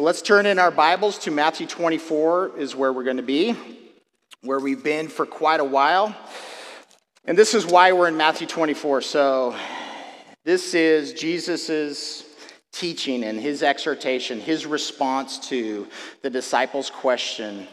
So 0.00 0.04
let's 0.04 0.22
turn 0.22 0.46
in 0.46 0.58
our 0.58 0.70
Bibles 0.70 1.18
to 1.18 1.30
Matthew 1.30 1.66
24, 1.66 2.56
is 2.56 2.74
where 2.74 2.90
we're 2.90 3.04
going 3.04 3.18
to 3.18 3.22
be, 3.22 3.54
where 4.40 4.58
we've 4.58 4.82
been 4.82 5.08
for 5.08 5.26
quite 5.26 5.60
a 5.60 5.64
while. 5.64 6.16
And 7.26 7.36
this 7.36 7.52
is 7.52 7.66
why 7.66 7.92
we're 7.92 8.08
in 8.08 8.16
Matthew 8.16 8.46
24. 8.46 9.02
So 9.02 9.54
this 10.42 10.72
is 10.72 11.12
Jesus's 11.12 12.24
teaching 12.72 13.24
and 13.24 13.38
his 13.38 13.62
exhortation, 13.62 14.40
his 14.40 14.64
response 14.64 15.38
to 15.50 15.86
the 16.22 16.30
disciples' 16.30 16.88
question 16.88 17.68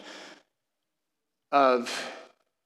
of, 1.53 1.89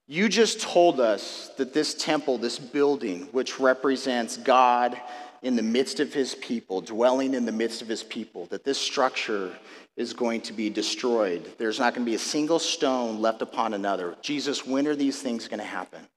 You 0.08 0.28
just 0.28 0.62
told 0.62 1.00
us 1.00 1.52
that 1.60 1.72
this 1.72 1.94
temple, 1.94 2.40
this 2.40 2.58
building, 2.58 3.28
which 3.32 3.60
represents 3.60 4.38
God 4.38 5.00
in 5.42 5.56
the 5.56 5.64
midst 5.64 6.00
of 6.00 6.14
his 6.14 6.36
people, 6.36 6.82
dwelling 6.82 7.34
in 7.34 7.46
the 7.46 7.52
midst 7.52 7.82
of 7.82 7.88
his 7.88 8.04
people, 8.04 8.46
that 8.48 8.64
this 8.64 8.78
structure 8.78 9.56
is 9.98 10.14
going 10.14 10.42
to 10.42 10.54
be 10.54 10.70
destroyed. 10.70 11.54
There's 11.58 11.80
not 11.80 11.94
going 11.94 12.06
to 12.06 12.10
be 12.10 12.16
a 12.16 12.20
single 12.20 12.60
stone 12.60 13.20
left 13.22 13.42
upon 13.42 13.74
another. 13.74 14.16
Jesus, 14.22 14.66
when 14.66 14.88
are 14.88 14.96
these 14.96 15.22
things 15.22 15.48
going 15.48 15.60
to 15.60 15.66
happen? 15.66 16.08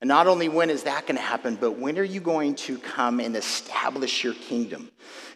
And 0.00 0.08
not 0.08 0.26
only 0.26 0.48
when 0.48 0.70
is 0.70 0.82
that 0.82 1.06
going 1.06 1.16
to 1.16 1.22
happen, 1.22 1.56
but 1.56 1.78
when 1.78 1.98
are 1.98 2.04
you 2.04 2.20
going 2.20 2.56
to 2.56 2.78
come 2.78 3.20
and 3.20 3.36
establish 3.36 4.24
your 4.24 4.34
kingdom? 4.34 4.90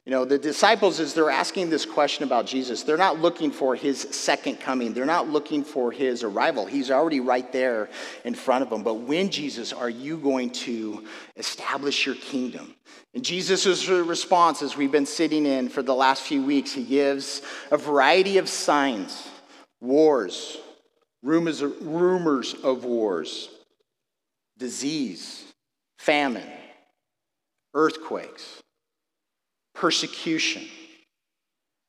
You 0.09 0.15
know, 0.15 0.25
the 0.25 0.39
disciples, 0.39 1.01
as 1.01 1.13
they're 1.13 1.29
asking 1.29 1.69
this 1.69 1.85
question 1.85 2.25
about 2.25 2.47
Jesus, 2.47 2.83
they're 2.83 2.97
not 2.97 3.21
looking 3.21 3.51
for 3.51 3.77
his 3.77 4.01
second 4.01 4.59
coming. 4.59 4.95
They're 4.95 5.05
not 5.05 5.29
looking 5.29 5.63
for 5.63 5.93
his 5.93 6.23
arrival. 6.23 6.65
He's 6.65 6.91
already 6.91 7.21
right 7.21 7.53
there 7.53 7.91
in 8.25 8.35
front 8.35 8.63
of 8.63 8.71
them. 8.71 8.83
But 8.83 8.95
when, 8.95 9.29
Jesus, 9.29 9.71
are 9.71 9.91
you 9.91 10.17
going 10.17 10.49
to 10.65 11.05
establish 11.37 12.07
your 12.07 12.15
kingdom? 12.15 12.75
And 13.13 13.23
Jesus' 13.23 13.87
response, 13.87 14.63
as 14.63 14.79
we've 14.79 14.91
been 14.91 15.05
sitting 15.05 15.45
in 15.45 15.69
for 15.69 15.83
the 15.83 15.95
last 15.95 16.23
few 16.23 16.43
weeks, 16.43 16.73
he 16.73 16.85
gives 16.85 17.43
a 17.71 17.77
variety 17.77 18.39
of 18.39 18.49
signs 18.49 19.29
wars, 19.83 20.57
rumors, 21.23 21.63
rumors 21.63 22.55
of 22.55 22.87
wars, 22.87 23.51
disease, 24.57 25.45
famine, 25.99 26.49
earthquakes 27.75 28.63
persecution. 29.79 30.65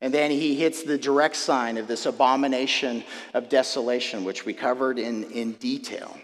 And 0.00 0.14
then 0.14 0.30
he 0.30 0.54
hits 0.54 0.82
the 0.82 0.96
direct 0.96 1.36
sign 1.36 1.76
of 1.76 1.88
this 1.88 2.06
abomination 2.06 3.04
of 3.34 3.48
desolation, 3.48 4.24
which 4.24 4.46
we 4.46 4.54
covered 4.54 4.98
in, 4.98 5.24
in 5.24 5.52
detail, 5.52 6.16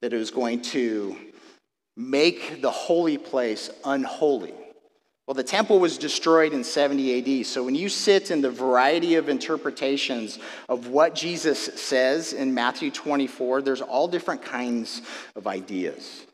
that 0.00 0.12
it 0.12 0.16
was 0.16 0.30
going 0.30 0.62
to 0.62 1.16
make 1.96 2.62
the 2.62 2.70
holy 2.70 3.18
place 3.18 3.70
unholy. 3.84 4.54
Well, 5.26 5.34
the 5.34 5.44
temple 5.44 5.78
was 5.78 5.96
destroyed 5.96 6.52
in 6.52 6.64
70 6.64 7.40
AD. 7.40 7.46
So 7.46 7.62
when 7.62 7.76
you 7.76 7.88
sit 7.88 8.32
in 8.32 8.40
the 8.40 8.50
variety 8.50 9.14
of 9.14 9.28
interpretations 9.28 10.40
of 10.68 10.88
what 10.88 11.14
Jesus 11.14 11.60
says 11.80 12.32
in 12.32 12.52
Matthew 12.52 12.90
24, 12.90 13.62
there's 13.62 13.82
all 13.82 14.08
different 14.08 14.42
kinds 14.42 15.02
of 15.36 15.46
ideas. 15.46 16.26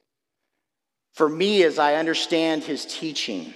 For 1.13 1.29
me, 1.29 1.63
as 1.65 1.79
I 1.79 1.97
understand 1.97 2.63
his 2.63 2.87
teaching, 2.87 3.53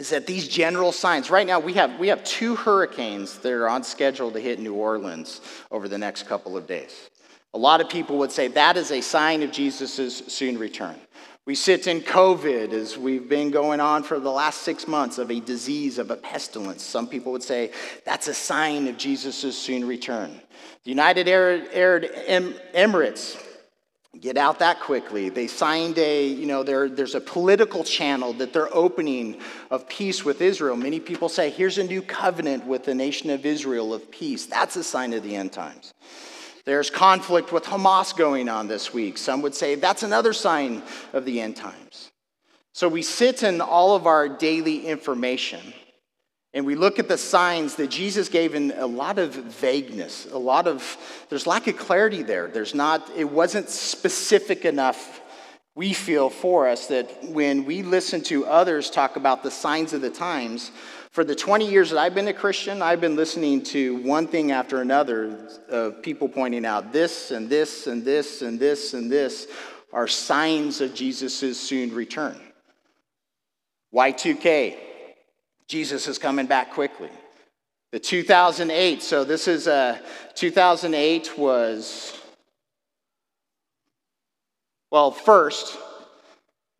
is 0.00 0.08
that 0.08 0.26
these 0.26 0.48
general 0.48 0.92
signs, 0.92 1.28
right 1.28 1.46
now 1.46 1.60
we 1.60 1.74
have, 1.74 1.98
we 1.98 2.08
have 2.08 2.24
two 2.24 2.56
hurricanes 2.56 3.36
that 3.40 3.52
are 3.52 3.68
on 3.68 3.84
schedule 3.84 4.30
to 4.30 4.40
hit 4.40 4.58
New 4.58 4.72
Orleans 4.72 5.42
over 5.70 5.88
the 5.88 5.98
next 5.98 6.22
couple 6.22 6.56
of 6.56 6.66
days. 6.66 7.10
A 7.52 7.58
lot 7.58 7.82
of 7.82 7.90
people 7.90 8.16
would 8.16 8.32
say 8.32 8.48
that 8.48 8.78
is 8.78 8.92
a 8.92 9.02
sign 9.02 9.42
of 9.42 9.52
Jesus' 9.52 10.22
soon 10.26 10.56
return. 10.56 10.98
We 11.44 11.54
sit 11.54 11.86
in 11.86 12.00
COVID 12.00 12.72
as 12.72 12.96
we've 12.96 13.28
been 13.28 13.50
going 13.50 13.80
on 13.80 14.02
for 14.02 14.18
the 14.18 14.30
last 14.30 14.62
six 14.62 14.88
months 14.88 15.18
of 15.18 15.30
a 15.30 15.38
disease, 15.38 15.98
of 15.98 16.10
a 16.10 16.16
pestilence. 16.16 16.82
Some 16.82 17.06
people 17.06 17.32
would 17.32 17.42
say 17.42 17.70
that's 18.06 18.26
a 18.28 18.34
sign 18.34 18.88
of 18.88 18.96
Jesus' 18.96 19.58
soon 19.58 19.86
return. 19.86 20.40
The 20.84 20.90
United 20.90 21.28
Arab 21.28 21.64
Emirates 22.74 23.36
get 24.18 24.36
out 24.36 24.58
that 24.58 24.80
quickly. 24.80 25.28
They 25.28 25.46
signed 25.46 25.96
a, 25.98 26.26
you 26.26 26.46
know, 26.46 26.62
there, 26.62 26.88
there's 26.88 27.14
a 27.14 27.20
political 27.20 27.84
channel 27.84 28.32
that 28.34 28.52
they're 28.52 28.74
opening 28.74 29.40
of 29.70 29.88
peace 29.88 30.24
with 30.24 30.40
Israel. 30.40 30.76
Many 30.76 31.00
people 31.00 31.28
say, 31.28 31.50
here's 31.50 31.78
a 31.78 31.84
new 31.84 32.02
covenant 32.02 32.66
with 32.66 32.84
the 32.84 32.94
nation 32.94 33.30
of 33.30 33.46
Israel 33.46 33.94
of 33.94 34.10
peace. 34.10 34.46
That's 34.46 34.76
a 34.76 34.84
sign 34.84 35.12
of 35.12 35.22
the 35.22 35.36
end 35.36 35.52
times. 35.52 35.94
There's 36.64 36.90
conflict 36.90 37.52
with 37.52 37.64
Hamas 37.64 38.14
going 38.14 38.48
on 38.48 38.68
this 38.68 38.92
week. 38.92 39.16
Some 39.16 39.42
would 39.42 39.54
say 39.54 39.76
that's 39.76 40.02
another 40.02 40.32
sign 40.32 40.82
of 41.12 41.24
the 41.24 41.40
end 41.40 41.56
times. 41.56 42.10
So 42.72 42.88
we 42.88 43.02
sit 43.02 43.42
in 43.42 43.60
all 43.60 43.96
of 43.96 44.06
our 44.06 44.28
daily 44.28 44.86
information 44.86 45.60
and 46.52 46.66
we 46.66 46.74
look 46.74 46.98
at 46.98 47.06
the 47.06 47.18
signs 47.18 47.76
that 47.76 47.90
Jesus 47.90 48.28
gave 48.28 48.54
in 48.54 48.72
a 48.72 48.86
lot 48.86 49.18
of 49.18 49.34
vagueness, 49.34 50.26
a 50.32 50.38
lot 50.38 50.66
of, 50.66 50.96
there's 51.28 51.46
lack 51.46 51.68
of 51.68 51.76
clarity 51.76 52.22
there. 52.22 52.48
There's 52.48 52.74
not, 52.74 53.08
it 53.16 53.30
wasn't 53.30 53.68
specific 53.68 54.64
enough, 54.64 55.20
we 55.76 55.92
feel, 55.92 56.28
for 56.28 56.66
us 56.66 56.88
that 56.88 57.24
when 57.30 57.64
we 57.64 57.82
listen 57.82 58.20
to 58.22 58.46
others 58.46 58.90
talk 58.90 59.14
about 59.14 59.44
the 59.44 59.50
signs 59.50 59.92
of 59.92 60.00
the 60.00 60.10
times, 60.10 60.72
for 61.12 61.22
the 61.22 61.36
20 61.36 61.70
years 61.70 61.90
that 61.90 61.98
I've 61.98 62.14
been 62.14 62.28
a 62.28 62.32
Christian, 62.32 62.82
I've 62.82 63.00
been 63.00 63.16
listening 63.16 63.62
to 63.64 63.96
one 63.98 64.26
thing 64.26 64.50
after 64.50 64.80
another 64.80 65.48
of 65.68 66.02
people 66.02 66.28
pointing 66.28 66.64
out 66.64 66.92
this 66.92 67.30
and 67.30 67.48
this 67.48 67.86
and 67.86 68.04
this 68.04 68.42
and 68.42 68.58
this 68.58 68.94
and 68.94 69.10
this 69.10 69.46
are 69.92 70.08
signs 70.08 70.80
of 70.80 70.94
Jesus' 70.94 71.60
soon 71.60 71.94
return. 71.94 72.40
Y2K, 73.94 74.76
Jesus 75.70 76.08
is 76.08 76.18
coming 76.18 76.46
back 76.46 76.72
quickly. 76.72 77.10
The 77.92 78.00
2008, 78.00 79.04
so 79.04 79.22
this 79.22 79.46
is 79.46 79.68
a 79.68 79.72
uh, 79.72 79.98
2008 80.34 81.38
was, 81.38 82.18
well, 84.90 85.12
first, 85.12 85.78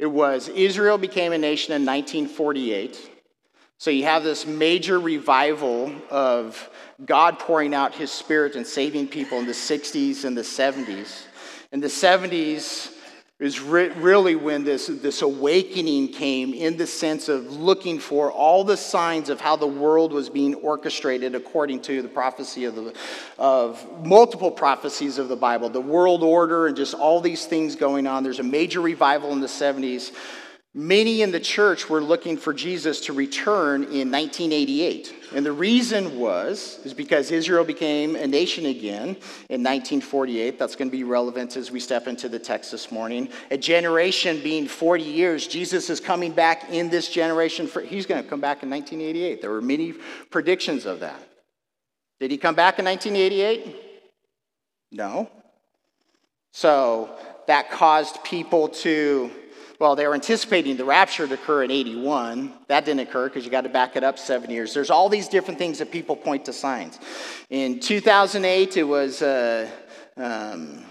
it 0.00 0.06
was 0.06 0.48
Israel 0.48 0.98
became 0.98 1.32
a 1.32 1.38
nation 1.38 1.72
in 1.72 1.86
1948. 1.86 3.10
So 3.78 3.90
you 3.92 4.02
have 4.06 4.24
this 4.24 4.44
major 4.44 4.98
revival 4.98 5.92
of 6.10 6.68
God 7.04 7.38
pouring 7.38 7.76
out 7.76 7.94
his 7.94 8.10
spirit 8.10 8.56
and 8.56 8.66
saving 8.66 9.06
people 9.06 9.38
in 9.38 9.46
the 9.46 9.52
60s 9.52 10.24
and 10.24 10.36
the 10.36 10.42
70s. 10.42 11.26
In 11.70 11.78
the 11.78 11.86
70s, 11.86 12.92
is 13.40 13.58
re- 13.58 13.88
really 13.88 14.36
when 14.36 14.64
this, 14.64 14.86
this 14.86 15.22
awakening 15.22 16.08
came 16.08 16.52
in 16.52 16.76
the 16.76 16.86
sense 16.86 17.30
of 17.30 17.50
looking 17.50 17.98
for 17.98 18.30
all 18.30 18.64
the 18.64 18.76
signs 18.76 19.30
of 19.30 19.40
how 19.40 19.56
the 19.56 19.66
world 19.66 20.12
was 20.12 20.28
being 20.28 20.54
orchestrated 20.56 21.34
according 21.34 21.80
to 21.80 22.02
the 22.02 22.08
prophecy 22.08 22.66
of, 22.66 22.74
the, 22.74 22.94
of 23.38 24.04
multiple 24.06 24.50
prophecies 24.50 25.16
of 25.16 25.28
the 25.28 25.36
Bible, 25.36 25.70
the 25.70 25.80
world 25.80 26.22
order, 26.22 26.66
and 26.66 26.76
just 26.76 26.92
all 26.92 27.18
these 27.22 27.46
things 27.46 27.76
going 27.76 28.06
on. 28.06 28.22
There's 28.22 28.40
a 28.40 28.44
major 28.44 28.82
revival 28.82 29.32
in 29.32 29.40
the 29.40 29.46
70s 29.46 30.12
Many 30.72 31.22
in 31.22 31.32
the 31.32 31.40
church 31.40 31.90
were 31.90 32.00
looking 32.00 32.36
for 32.36 32.54
Jesus 32.54 33.00
to 33.06 33.12
return 33.12 33.82
in 33.82 34.12
1988. 34.12 35.12
And 35.34 35.44
the 35.44 35.50
reason 35.50 36.16
was 36.16 36.78
is 36.84 36.94
because 36.94 37.32
Israel 37.32 37.64
became 37.64 38.14
a 38.14 38.26
nation 38.28 38.66
again 38.66 39.16
in 39.48 39.64
1948. 39.64 40.60
That's 40.60 40.76
going 40.76 40.88
to 40.88 40.96
be 40.96 41.02
relevant 41.02 41.56
as 41.56 41.72
we 41.72 41.80
step 41.80 42.06
into 42.06 42.28
the 42.28 42.38
text 42.38 42.70
this 42.70 42.92
morning. 42.92 43.30
A 43.50 43.58
generation 43.58 44.40
being 44.44 44.68
40 44.68 45.02
years, 45.02 45.48
Jesus 45.48 45.90
is 45.90 45.98
coming 45.98 46.30
back 46.30 46.70
in 46.70 46.88
this 46.88 47.08
generation. 47.08 47.66
For, 47.66 47.80
he's 47.80 48.06
going 48.06 48.22
to 48.22 48.28
come 48.28 48.40
back 48.40 48.62
in 48.62 48.70
1988. 48.70 49.40
There 49.40 49.50
were 49.50 49.60
many 49.60 49.94
predictions 50.30 50.86
of 50.86 51.00
that. 51.00 51.20
Did 52.20 52.30
he 52.30 52.38
come 52.38 52.54
back 52.54 52.78
in 52.78 52.84
1988? 52.84 53.76
No. 54.92 55.28
So 56.52 57.10
that 57.48 57.72
caused 57.72 58.22
people 58.22 58.68
to 58.68 59.32
well, 59.80 59.96
they 59.96 60.06
were 60.06 60.14
anticipating 60.14 60.76
the 60.76 60.84
rapture 60.84 61.26
to 61.26 61.34
occur 61.34 61.64
in 61.64 61.70
81. 61.70 62.52
That 62.68 62.84
didn't 62.84 63.00
occur 63.00 63.28
because 63.28 63.46
you 63.46 63.50
got 63.50 63.62
to 63.62 63.70
back 63.70 63.96
it 63.96 64.04
up 64.04 64.18
seven 64.18 64.50
years. 64.50 64.74
There's 64.74 64.90
all 64.90 65.08
these 65.08 65.26
different 65.26 65.58
things 65.58 65.78
that 65.78 65.90
people 65.90 66.16
point 66.16 66.44
to 66.44 66.52
signs. 66.52 66.98
In 67.48 67.80
2008, 67.80 68.76
it 68.76 68.82
was, 68.82 69.22
uh, 69.22 69.70
um, 70.18 70.84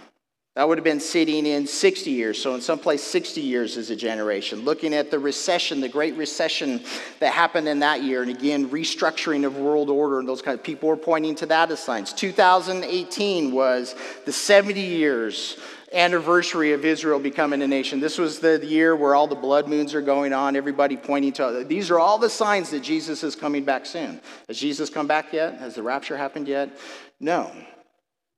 that 0.55 0.67
would 0.67 0.79
have 0.79 0.83
been 0.83 0.99
sitting 0.99 1.45
in 1.45 1.67
60 1.67 2.09
years. 2.09 2.41
So, 2.41 2.55
in 2.55 2.61
some 2.61 2.79
place, 2.79 3.03
60 3.03 3.41
years 3.41 3.77
is 3.77 3.91
a 3.91 3.95
generation. 3.95 4.65
Looking 4.65 4.95
at 4.95 5.11
the 5.11 5.19
recession, 5.19 5.81
the 5.81 5.87
Great 5.87 6.15
Recession 6.17 6.81
that 7.19 7.31
happened 7.31 7.67
in 7.67 7.79
that 7.79 8.01
year, 8.01 8.23
and 8.23 8.31
again, 8.31 8.69
restructuring 8.71 9.45
of 9.45 9.55
world 9.55 9.91
order, 9.91 10.17
and 10.17 10.27
those 10.27 10.41
kind 10.41 10.57
of 10.57 10.63
people 10.63 10.89
were 10.89 10.97
pointing 10.97 11.35
to 11.35 11.45
that 11.45 11.69
as 11.69 11.79
signs. 11.79 12.11
2018 12.11 13.51
was 13.51 13.93
the 14.25 14.33
70 14.33 14.81
years 14.81 15.57
anniversary 15.93 16.73
of 16.73 16.85
Israel 16.85 17.19
becoming 17.19 17.61
a 17.61 17.67
nation. 17.67 17.99
This 17.99 18.17
was 18.17 18.39
the 18.39 18.63
year 18.65 18.95
where 18.95 19.15
all 19.15 19.27
the 19.27 19.35
blood 19.35 19.67
moons 19.67 19.93
are 19.93 20.01
going 20.01 20.33
on, 20.33 20.55
everybody 20.55 20.97
pointing 20.97 21.33
to 21.33 21.65
these 21.67 21.89
are 21.89 21.99
all 21.99 22.17
the 22.17 22.29
signs 22.29 22.69
that 22.71 22.81
Jesus 22.81 23.23
is 23.23 23.35
coming 23.35 23.63
back 23.63 23.85
soon. 23.85 24.21
Has 24.47 24.59
Jesus 24.59 24.89
come 24.89 25.07
back 25.07 25.33
yet? 25.33 25.59
Has 25.59 25.75
the 25.75 25.83
rapture 25.83 26.17
happened 26.17 26.47
yet? 26.47 26.77
No. 27.19 27.51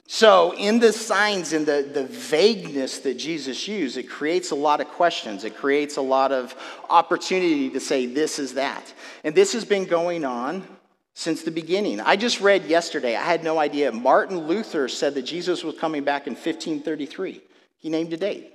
So, 0.08 0.54
in 0.58 0.80
the 0.80 0.92
signs 0.92 1.54
and 1.54 1.66
the, 1.66 1.90
the 1.94 2.04
vagueness 2.04 3.00
that 3.00 3.18
Jesus 3.18 3.66
used, 3.66 3.96
it 3.96 4.10
creates 4.10 4.52
a 4.52 4.56
lot 4.56 4.82
of 4.82 4.90
questions. 4.90 5.46
It 5.46 5.56
creates 5.56 5.96
a 5.96 6.02
lot 6.02 6.34
of 6.34 6.54
opportunity 6.90 7.70
to 7.70 7.80
say, 7.80 8.08
this 8.08 8.38
is 8.38 8.56
that. 8.56 8.94
And 9.24 9.34
this 9.34 9.54
has 9.54 9.64
been 9.64 9.86
going 9.86 10.26
on 10.26 10.68
since 11.14 11.44
the 11.44 11.52
beginning. 11.52 12.00
I 12.00 12.16
just 12.16 12.42
read 12.42 12.66
yesterday, 12.66 13.16
I 13.16 13.24
had 13.24 13.44
no 13.44 13.60
idea. 13.60 13.92
Martin 13.92 14.48
Luther 14.48 14.88
said 14.88 15.16
that 15.16 15.24
Jesus 15.24 15.64
was 15.64 15.78
coming 15.78 16.04
back 16.04 16.28
in 16.28 16.34
1533. 16.34 17.42
He 17.78 17.90
named 17.90 18.14
a 18.14 18.18
date. 18.18 18.54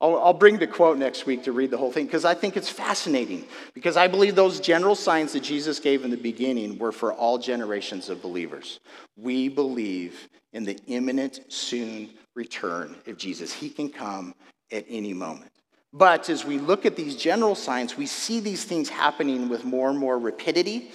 I'll, 0.00 0.16
I'll 0.18 0.34
bring 0.34 0.58
the 0.58 0.66
quote 0.66 0.98
next 0.98 1.26
week 1.26 1.44
to 1.44 1.52
read 1.52 1.70
the 1.70 1.76
whole 1.76 1.90
thing 1.90 2.06
because 2.06 2.24
I 2.24 2.34
think 2.34 2.56
it's 2.56 2.68
fascinating. 2.68 3.44
Because 3.74 3.96
I 3.96 4.06
believe 4.06 4.34
those 4.34 4.60
general 4.60 4.94
signs 4.94 5.32
that 5.32 5.42
Jesus 5.42 5.80
gave 5.80 6.04
in 6.04 6.10
the 6.10 6.16
beginning 6.16 6.78
were 6.78 6.92
for 6.92 7.12
all 7.12 7.38
generations 7.38 8.08
of 8.08 8.22
believers. 8.22 8.80
We 9.16 9.48
believe 9.48 10.28
in 10.52 10.64
the 10.64 10.78
imminent, 10.86 11.40
soon 11.48 12.10
return 12.34 12.96
of 13.06 13.16
Jesus. 13.16 13.52
He 13.52 13.70
can 13.70 13.90
come 13.90 14.34
at 14.70 14.84
any 14.88 15.12
moment. 15.14 15.50
But 15.92 16.28
as 16.28 16.44
we 16.44 16.58
look 16.58 16.84
at 16.84 16.96
these 16.96 17.16
general 17.16 17.54
signs, 17.54 17.96
we 17.96 18.06
see 18.06 18.40
these 18.40 18.64
things 18.64 18.88
happening 18.88 19.48
with 19.48 19.64
more 19.64 19.88
and 19.88 19.98
more 19.98 20.18
rapidity, 20.18 20.90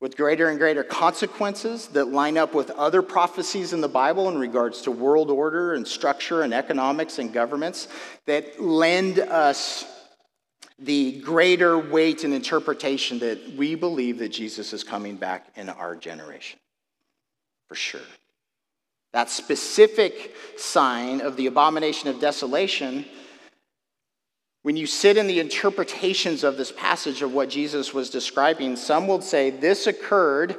with 0.00 0.16
greater 0.16 0.48
and 0.48 0.58
greater 0.58 0.84
consequences 0.84 1.88
that 1.88 2.08
line 2.08 2.36
up 2.36 2.54
with 2.54 2.70
other 2.70 3.02
prophecies 3.02 3.72
in 3.72 3.80
the 3.80 3.88
Bible 3.88 4.28
in 4.28 4.38
regards 4.38 4.82
to 4.82 4.90
world 4.90 5.30
order 5.30 5.74
and 5.74 5.88
structure 5.88 6.42
and 6.42 6.52
economics 6.52 7.18
and 7.18 7.32
governments 7.32 7.88
that 8.26 8.60
lend 8.60 9.18
us 9.18 9.86
the 10.78 11.20
greater 11.20 11.76
weight 11.76 12.22
and 12.22 12.32
interpretation 12.32 13.18
that 13.18 13.54
we 13.56 13.74
believe 13.74 14.18
that 14.18 14.28
Jesus 14.28 14.72
is 14.72 14.84
coming 14.84 15.16
back 15.16 15.46
in 15.56 15.68
our 15.68 15.96
generation. 15.96 16.60
For 17.66 17.74
sure. 17.74 18.00
That 19.12 19.30
specific 19.30 20.36
sign 20.56 21.20
of 21.20 21.36
the 21.36 21.46
abomination 21.46 22.08
of 22.08 22.20
desolation 22.20 23.04
when 24.62 24.76
you 24.76 24.86
sit 24.86 25.16
in 25.16 25.26
the 25.26 25.40
interpretations 25.40 26.44
of 26.44 26.56
this 26.56 26.72
passage 26.72 27.22
of 27.22 27.32
what 27.32 27.48
Jesus 27.48 27.94
was 27.94 28.10
describing, 28.10 28.76
some 28.76 29.06
will 29.06 29.20
say 29.20 29.50
this 29.50 29.86
occurred 29.86 30.56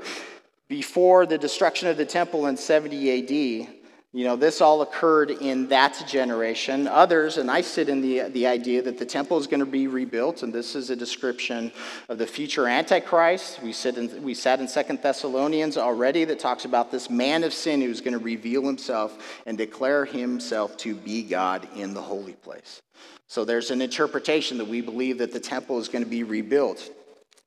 before 0.67 1.25
the 1.25 1.37
destruction 1.37 1.87
of 1.87 1.97
the 1.97 2.05
temple 2.05 2.47
in 2.47 2.55
70 2.55 3.65
AD. 3.65 3.78
You 4.11 4.23
know, 4.23 4.35
this 4.35 4.59
all 4.59 4.81
occurred 4.81 5.29
in 5.29 5.67
that 5.67 6.03
generation. 6.07 6.87
Others, 6.87 7.37
and 7.37 7.49
I 7.49 7.61
sit 7.61 7.89
in 7.89 8.01
the, 8.01 8.21
the 8.29 8.47
idea 8.47 8.81
that 8.81 8.97
the 8.97 9.05
temple 9.05 9.37
is 9.37 9.45
going 9.45 9.59
to 9.59 9.67
be 9.67 9.85
rebuilt, 9.85 10.41
and 10.41 10.51
this 10.51 10.75
is 10.75 10.89
a 10.89 10.95
description 10.95 11.71
of 12.07 12.17
the 12.17 12.25
future 12.25 12.67
Antichrist. 12.67 13.61
We, 13.61 13.71
sit 13.71 13.99
in, 13.99 14.23
we 14.23 14.33
sat 14.33 14.59
in 14.61 14.67
Second 14.67 15.03
Thessalonians 15.03 15.77
already 15.77 16.25
that 16.25 16.39
talks 16.39 16.65
about 16.65 16.91
this 16.91 17.07
man 17.07 17.43
of 17.43 17.53
sin 17.53 17.81
who's 17.81 18.01
going 18.01 18.17
to 18.17 18.23
reveal 18.23 18.65
himself 18.65 19.43
and 19.45 19.55
declare 19.55 20.05
himself 20.05 20.75
to 20.77 20.95
be 20.95 21.21
God 21.21 21.67
in 21.75 21.93
the 21.93 22.01
holy 22.01 22.33
place. 22.33 22.81
So 23.27 23.45
there's 23.45 23.69
an 23.69 23.79
interpretation 23.79 24.57
that 24.57 24.67
we 24.67 24.81
believe 24.81 25.19
that 25.19 25.33
the 25.33 25.39
temple 25.39 25.77
is 25.77 25.87
going 25.87 26.03
to 26.03 26.09
be 26.09 26.23
rebuilt. 26.23 26.89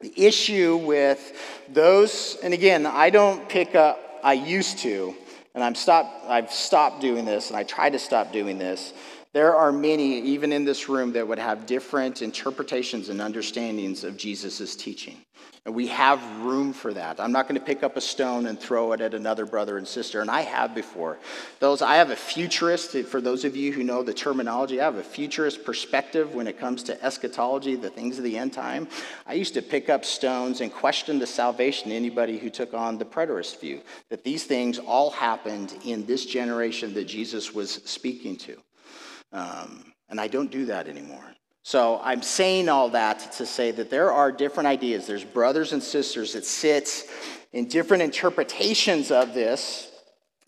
The 0.00 0.12
issue 0.16 0.76
with 0.76 1.64
those, 1.68 2.36
and 2.40 2.54
again, 2.54 2.86
I 2.86 3.10
don't 3.10 3.48
pick 3.48 3.74
up, 3.74 4.20
I 4.22 4.34
used 4.34 4.78
to, 4.78 5.16
and 5.54 5.62
I'm 5.62 5.74
stopped, 5.74 6.26
I've 6.26 6.50
stopped 6.50 7.00
doing 7.00 7.24
this, 7.24 7.48
and 7.48 7.56
I 7.56 7.64
try 7.64 7.90
to 7.90 7.98
stop 7.98 8.32
doing 8.32 8.58
this. 8.58 8.92
There 9.32 9.56
are 9.56 9.72
many, 9.72 10.20
even 10.20 10.52
in 10.52 10.66
this 10.66 10.90
room, 10.90 11.12
that 11.12 11.26
would 11.26 11.38
have 11.38 11.64
different 11.64 12.20
interpretations 12.20 13.08
and 13.08 13.20
understandings 13.20 14.04
of 14.04 14.18
Jesus' 14.18 14.76
teaching. 14.76 15.16
And 15.64 15.74
we 15.74 15.86
have 15.86 16.20
room 16.40 16.72
for 16.72 16.92
that. 16.92 17.18
I'm 17.18 17.32
not 17.32 17.48
going 17.48 17.58
to 17.58 17.64
pick 17.64 17.82
up 17.82 17.96
a 17.96 18.00
stone 18.00 18.46
and 18.46 18.60
throw 18.60 18.92
it 18.92 19.00
at 19.00 19.14
another 19.14 19.46
brother 19.46 19.78
and 19.78 19.88
sister, 19.88 20.20
and 20.20 20.30
I 20.30 20.40
have 20.40 20.74
before. 20.74 21.18
Those 21.60 21.80
I 21.80 21.94
have 21.94 22.10
a 22.10 22.16
futurist, 22.16 22.96
for 23.06 23.20
those 23.20 23.44
of 23.44 23.56
you 23.56 23.72
who 23.72 23.84
know 23.84 24.02
the 24.02 24.12
terminology, 24.12 24.80
I 24.80 24.84
have 24.84 24.96
a 24.96 25.04
futurist 25.04 25.64
perspective 25.64 26.34
when 26.34 26.46
it 26.46 26.58
comes 26.58 26.82
to 26.84 27.02
eschatology, 27.02 27.76
the 27.76 27.90
things 27.90 28.18
of 28.18 28.24
the 28.24 28.36
end 28.36 28.52
time. 28.52 28.88
I 29.26 29.34
used 29.34 29.54
to 29.54 29.62
pick 29.62 29.88
up 29.88 30.04
stones 30.04 30.60
and 30.60 30.72
question 30.72 31.18
the 31.18 31.26
salvation 31.26 31.90
of 31.90 31.96
anybody 31.96 32.38
who 32.38 32.50
took 32.50 32.74
on 32.74 32.98
the 32.98 33.04
preterist 33.06 33.60
view, 33.60 33.80
that 34.10 34.24
these 34.24 34.44
things 34.44 34.78
all 34.78 35.10
happened 35.10 35.74
in 35.86 36.04
this 36.04 36.26
generation 36.26 36.92
that 36.94 37.04
Jesus 37.04 37.54
was 37.54 37.80
speaking 37.84 38.36
to. 38.38 38.60
Um, 39.32 39.92
and 40.08 40.20
I 40.20 40.28
don't 40.28 40.50
do 40.50 40.66
that 40.66 40.88
anymore. 40.88 41.24
So 41.62 42.00
I'm 42.02 42.22
saying 42.22 42.68
all 42.68 42.90
that 42.90 43.32
to 43.32 43.46
say 43.46 43.70
that 43.70 43.88
there 43.88 44.12
are 44.12 44.32
different 44.32 44.66
ideas. 44.66 45.06
There's 45.06 45.24
brothers 45.24 45.72
and 45.72 45.82
sisters 45.82 46.32
that 46.32 46.44
sit 46.44 47.04
in 47.52 47.68
different 47.68 48.02
interpretations 48.02 49.10
of 49.10 49.32
this. 49.32 49.90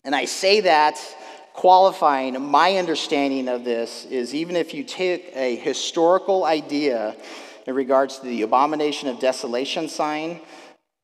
And 0.03 0.13
I 0.13 0.25
say 0.25 0.61
that 0.61 0.99
qualifying 1.53 2.39
my 2.41 2.75
understanding 2.75 3.47
of 3.47 3.63
this 3.63 4.05
is 4.05 4.35
even 4.35 4.57
if 4.57 4.73
you 4.73 4.83
take 4.83 5.31
a 5.35 5.55
historical 5.55 6.43
idea 6.43 7.15
in 7.65 7.73
regards 7.73 8.19
to 8.19 8.25
the 8.25 8.41
abomination 8.41 9.07
of 9.07 9.19
desolation 9.19 9.87
sign, 9.87 10.41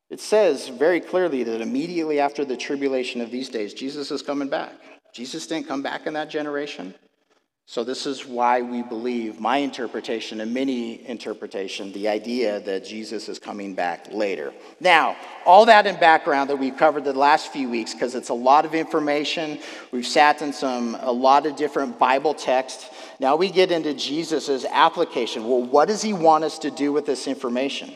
it 0.09 0.19
says 0.19 0.67
very 0.67 0.99
clearly 0.99 1.43
that 1.43 1.61
immediately 1.61 2.19
after 2.19 2.43
the 2.43 2.57
tribulation 2.57 3.21
of 3.21 3.31
these 3.31 3.47
days, 3.47 3.73
Jesus 3.73 4.11
is 4.11 4.21
coming 4.21 4.49
back. 4.49 4.73
Jesus 5.13 5.47
didn't 5.47 5.67
come 5.67 5.81
back 5.81 6.05
in 6.05 6.13
that 6.13 6.29
generation. 6.29 6.93
So, 7.71 7.85
this 7.85 8.05
is 8.05 8.25
why 8.25 8.61
we 8.63 8.83
believe 8.83 9.39
my 9.39 9.55
interpretation 9.55 10.41
and 10.41 10.53
many 10.53 11.07
interpretation, 11.07 11.93
the 11.93 12.09
idea 12.09 12.59
that 12.59 12.83
Jesus 12.83 13.29
is 13.29 13.39
coming 13.39 13.75
back 13.75 14.11
later. 14.11 14.51
Now, 14.81 15.15
all 15.45 15.65
that 15.67 15.87
in 15.87 15.97
background 15.97 16.49
that 16.49 16.57
we've 16.57 16.75
covered 16.75 17.05
the 17.05 17.13
last 17.13 17.53
few 17.53 17.69
weeks, 17.69 17.93
because 17.93 18.13
it's 18.13 18.27
a 18.27 18.33
lot 18.33 18.65
of 18.65 18.75
information. 18.75 19.57
We've 19.93 20.05
sat 20.05 20.41
in 20.41 20.51
some 20.51 20.97
a 20.99 21.13
lot 21.13 21.45
of 21.45 21.55
different 21.55 21.97
Bible 21.97 22.33
texts. 22.33 22.89
Now 23.21 23.37
we 23.37 23.49
get 23.49 23.71
into 23.71 23.93
Jesus' 23.93 24.65
application. 24.65 25.47
Well, 25.47 25.63
what 25.63 25.87
does 25.87 26.01
he 26.01 26.11
want 26.11 26.43
us 26.43 26.59
to 26.59 26.71
do 26.71 26.91
with 26.91 27.05
this 27.05 27.25
information? 27.25 27.93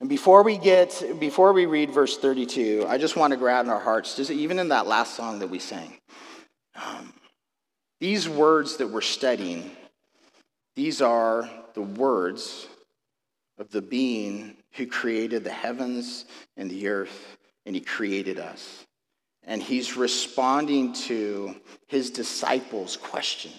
And 0.00 0.08
before 0.08 0.42
we 0.42 0.58
get, 0.58 1.00
before 1.20 1.52
we 1.52 1.66
read 1.66 1.92
verse 1.92 2.18
32, 2.18 2.84
I 2.88 2.98
just 2.98 3.14
want 3.14 3.30
to 3.30 3.36
grab 3.36 3.66
in 3.66 3.70
our 3.70 3.78
hearts, 3.78 4.16
just 4.16 4.32
even 4.32 4.58
in 4.58 4.70
that 4.70 4.88
last 4.88 5.14
song 5.14 5.38
that 5.38 5.50
we 5.50 5.60
sang. 5.60 5.98
Um, 6.74 7.12
these 8.00 8.28
words 8.28 8.78
that 8.78 8.88
we're 8.88 9.02
studying, 9.02 9.70
these 10.74 11.00
are 11.02 11.48
the 11.74 11.82
words 11.82 12.66
of 13.58 13.70
the 13.70 13.82
being 13.82 14.56
who 14.72 14.86
created 14.86 15.44
the 15.44 15.50
heavens 15.50 16.24
and 16.56 16.70
the 16.70 16.88
earth, 16.88 17.36
and 17.66 17.74
he 17.74 17.80
created 17.80 18.38
us. 18.38 18.86
And 19.44 19.62
he's 19.62 19.96
responding 19.96 20.92
to 20.94 21.54
his 21.86 22.10
disciples' 22.10 22.96
question 22.96 23.52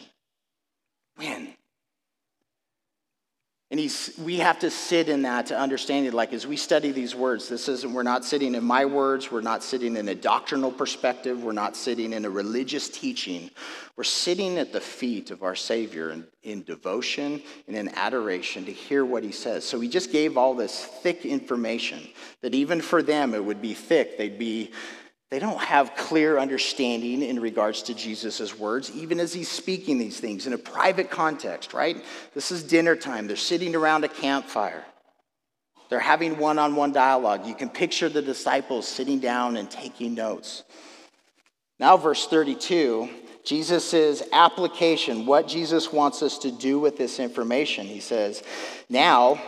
When? 1.15 1.53
And 3.71 3.79
he's, 3.79 4.11
we 4.21 4.35
have 4.35 4.59
to 4.59 4.69
sit 4.69 5.07
in 5.07 5.21
that 5.21 5.45
to 5.45 5.57
understand 5.57 6.05
it. 6.05 6.13
Like 6.13 6.33
as 6.33 6.45
we 6.45 6.57
study 6.57 6.91
these 6.91 7.15
words, 7.15 7.47
this 7.47 7.69
isn't, 7.69 7.93
we're 7.93 8.03
not 8.03 8.25
sitting 8.25 8.53
in 8.53 8.65
my 8.65 8.83
words, 8.83 9.31
we're 9.31 9.39
not 9.39 9.63
sitting 9.63 9.95
in 9.95 10.09
a 10.09 10.15
doctrinal 10.15 10.73
perspective, 10.73 11.41
we're 11.41 11.53
not 11.53 11.77
sitting 11.77 12.11
in 12.11 12.25
a 12.25 12.29
religious 12.29 12.89
teaching. 12.89 13.49
We're 13.95 14.03
sitting 14.03 14.57
at 14.57 14.73
the 14.73 14.81
feet 14.81 15.31
of 15.31 15.41
our 15.41 15.55
Savior 15.55 16.11
in, 16.11 16.27
in 16.43 16.63
devotion 16.63 17.41
and 17.65 17.77
in 17.77 17.87
adoration 17.95 18.65
to 18.65 18.73
hear 18.73 19.05
what 19.05 19.23
he 19.23 19.31
says. 19.31 19.63
So 19.63 19.79
he 19.79 19.87
just 19.87 20.11
gave 20.11 20.37
all 20.37 20.53
this 20.53 20.83
thick 20.83 21.25
information 21.25 22.05
that 22.41 22.53
even 22.53 22.81
for 22.81 23.01
them 23.01 23.33
it 23.33 23.45
would 23.45 23.61
be 23.61 23.73
thick. 23.73 24.17
They'd 24.17 24.37
be 24.37 24.71
they 25.31 25.39
don't 25.39 25.61
have 25.61 25.95
clear 25.95 26.37
understanding 26.37 27.21
in 27.21 27.39
regards 27.39 27.83
to 27.83 27.93
Jesus' 27.93 28.59
words, 28.59 28.91
even 28.91 29.17
as 29.17 29.33
he's 29.33 29.49
speaking 29.49 29.97
these 29.97 30.19
things 30.19 30.45
in 30.45 30.51
a 30.51 30.57
private 30.57 31.09
context, 31.09 31.73
right? 31.73 32.03
This 32.33 32.51
is 32.51 32.63
dinner 32.63 32.97
time. 32.97 33.27
They're 33.27 33.37
sitting 33.37 33.73
around 33.73 34.03
a 34.03 34.09
campfire. 34.09 34.83
They're 35.89 35.99
having 35.99 36.37
one 36.37 36.59
on 36.59 36.75
one 36.75 36.91
dialogue. 36.91 37.45
You 37.45 37.55
can 37.55 37.69
picture 37.69 38.09
the 38.09 38.21
disciples 38.21 38.85
sitting 38.85 39.19
down 39.19 39.55
and 39.55 39.71
taking 39.71 40.15
notes. 40.15 40.63
Now, 41.79 41.95
verse 41.95 42.27
32, 42.27 43.09
Jesus' 43.45 44.23
application, 44.33 45.25
what 45.25 45.47
Jesus 45.47 45.93
wants 45.93 46.21
us 46.23 46.39
to 46.39 46.51
do 46.51 46.77
with 46.77 46.97
this 46.97 47.19
information. 47.19 47.87
He 47.87 48.01
says, 48.01 48.43
Now, 48.89 49.41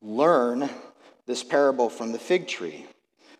learn 0.00 0.70
this 1.26 1.44
parable 1.44 1.90
from 1.90 2.12
the 2.12 2.18
fig 2.18 2.48
tree. 2.48 2.86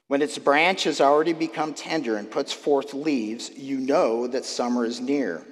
When 0.06 0.20
its 0.20 0.36
branch 0.36 0.84
has 0.84 1.00
already 1.00 1.32
become 1.32 1.72
tender 1.72 2.16
and 2.16 2.30
puts 2.30 2.52
forth 2.52 2.92
leaves, 2.92 3.50
you 3.50 3.78
know 3.78 4.26
that 4.26 4.44
summer 4.44 4.84
is 4.84 5.00
near. 5.00 5.46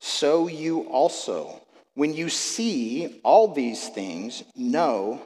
So 0.00 0.46
you 0.46 0.82
also, 0.82 1.60
when 1.94 2.14
you 2.14 2.28
see 2.28 3.20
all 3.24 3.48
these 3.52 3.88
things, 3.88 4.44
know 4.54 5.20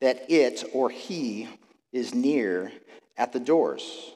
that 0.00 0.30
it 0.30 0.64
or 0.72 0.88
he 0.88 1.48
is 1.92 2.14
near 2.14 2.72
at 3.18 3.32
the 3.32 3.40
doors. 3.40 4.14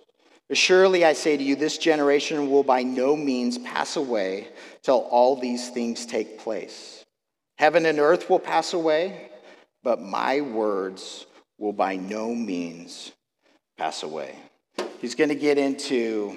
Surely 0.52 1.04
I 1.04 1.14
say 1.14 1.36
to 1.36 1.42
you, 1.42 1.56
this 1.56 1.78
generation 1.78 2.50
will 2.50 2.62
by 2.62 2.82
no 2.82 3.16
means 3.16 3.58
pass 3.58 3.96
away 3.96 4.48
till 4.82 5.00
all 5.10 5.36
these 5.36 5.68
things 5.70 6.06
take 6.06 6.38
place. 6.38 7.04
Heaven 7.58 7.86
and 7.86 7.98
earth 7.98 8.30
will 8.30 8.38
pass 8.38 8.72
away, 8.72 9.30
but 9.82 10.00
my 10.00 10.40
words 10.40 11.26
will 11.58 11.72
by 11.72 11.96
no 11.96 12.34
means 12.34 13.12
pass 13.76 14.02
away. 14.02 14.36
He's 15.00 15.14
going 15.14 15.30
to 15.30 15.36
get 15.36 15.58
into 15.58 16.36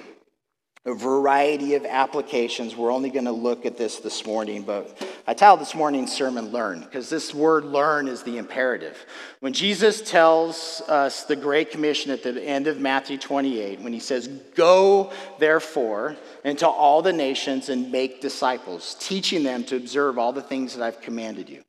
a 0.87 0.93
variety 0.93 1.75
of 1.75 1.85
applications. 1.85 2.75
We're 2.75 2.93
only 2.93 3.09
going 3.09 3.25
to 3.25 3.31
look 3.31 3.65
at 3.65 3.77
this 3.77 3.97
this 3.97 4.25
morning, 4.25 4.63
but 4.63 5.05
I 5.27 5.33
titled 5.33 5.59
this 5.59 5.75
morning's 5.75 6.13
sermon 6.13 6.53
Learn, 6.53 6.79
because 6.79 7.09
this 7.09 7.33
word 7.33 7.65
learn 7.65 8.07
is 8.07 8.23
the 8.23 8.37
imperative. 8.37 8.97
When 9.41 9.51
Jesus 9.51 9.99
tells 10.01 10.81
us 10.87 11.25
the 11.25 11.35
Great 11.35 11.71
Commission 11.71 12.11
at 12.11 12.23
the 12.23 12.41
end 12.41 12.67
of 12.67 12.79
Matthew 12.79 13.17
28, 13.17 13.81
when 13.81 13.91
he 13.91 13.99
says, 13.99 14.29
Go 14.55 15.11
therefore 15.39 16.15
into 16.45 16.65
all 16.65 17.01
the 17.01 17.11
nations 17.11 17.67
and 17.67 17.91
make 17.91 18.21
disciples, 18.21 18.95
teaching 18.97 19.43
them 19.43 19.65
to 19.65 19.75
observe 19.75 20.17
all 20.17 20.31
the 20.31 20.41
things 20.41 20.73
that 20.73 20.83
I've 20.83 21.01
commanded 21.01 21.49
you. 21.49 21.63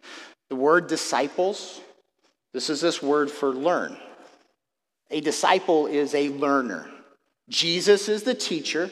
The 0.49 0.57
word 0.57 0.87
disciples, 0.87 1.81
this 2.53 2.71
is 2.71 2.81
this 2.81 3.03
word 3.03 3.33
for 3.33 3.53
learn. 3.53 3.97
A 5.11 5.21
disciple 5.21 5.87
is 5.87 6.15
a 6.15 6.29
learner. 6.29 6.89
Jesus 7.49 8.09
is 8.09 8.25
the 8.25 8.35
teacher 8.35 8.91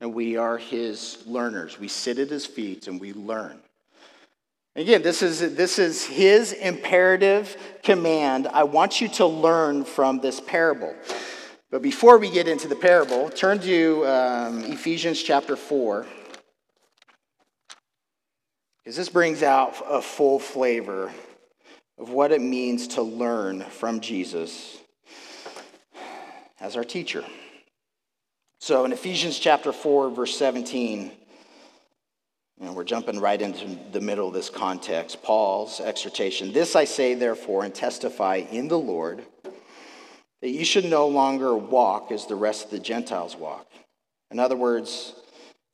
and 0.00 0.12
we 0.12 0.36
are 0.36 0.58
his 0.58 1.22
learners. 1.26 1.78
We 1.78 1.88
sit 1.88 2.18
at 2.18 2.28
his 2.28 2.44
feet 2.44 2.86
and 2.86 3.00
we 3.00 3.12
learn. 3.12 3.60
Again, 4.74 5.02
this 5.02 5.22
is, 5.22 5.54
this 5.54 5.78
is 5.78 6.04
his 6.04 6.52
imperative 6.52 7.56
command. 7.82 8.46
I 8.48 8.64
want 8.64 9.00
you 9.00 9.08
to 9.10 9.26
learn 9.26 9.84
from 9.84 10.20
this 10.20 10.38
parable. 10.38 10.94
But 11.70 11.80
before 11.80 12.18
we 12.18 12.30
get 12.30 12.46
into 12.46 12.68
the 12.68 12.76
parable, 12.76 13.30
turn 13.30 13.58
to 13.60 14.06
um, 14.06 14.64
Ephesians 14.64 15.22
chapter 15.22 15.56
4. 15.56 16.06
Because 18.78 18.96
this 18.96 19.08
brings 19.08 19.42
out 19.42 19.74
a 19.88 20.02
full 20.02 20.38
flavor 20.38 21.10
of 21.96 22.10
what 22.10 22.30
it 22.30 22.42
means 22.42 22.88
to 22.88 23.02
learn 23.02 23.62
from 23.62 24.00
Jesus 24.00 24.78
as 26.60 26.76
our 26.76 26.84
teacher. 26.84 27.24
So 28.60 28.84
in 28.84 28.92
Ephesians 28.92 29.38
chapter 29.38 29.72
4, 29.72 30.10
verse 30.10 30.36
17, 30.36 31.12
and 32.60 32.74
we're 32.74 32.84
jumping 32.84 33.20
right 33.20 33.40
into 33.40 33.78
the 33.92 34.00
middle 34.00 34.28
of 34.28 34.34
this 34.34 34.48
context, 34.48 35.22
Paul's 35.22 35.78
exhortation. 35.80 36.52
This 36.52 36.74
I 36.74 36.84
say, 36.84 37.14
therefore, 37.14 37.64
and 37.64 37.74
testify 37.74 38.36
in 38.50 38.68
the 38.68 38.78
Lord, 38.78 39.24
that 40.40 40.50
you 40.50 40.64
should 40.64 40.86
no 40.86 41.06
longer 41.08 41.54
walk 41.54 42.10
as 42.10 42.26
the 42.26 42.34
rest 42.34 42.66
of 42.66 42.70
the 42.70 42.78
Gentiles 42.78 43.36
walk. 43.36 43.66
In 44.30 44.38
other 44.38 44.56
words, 44.56 45.14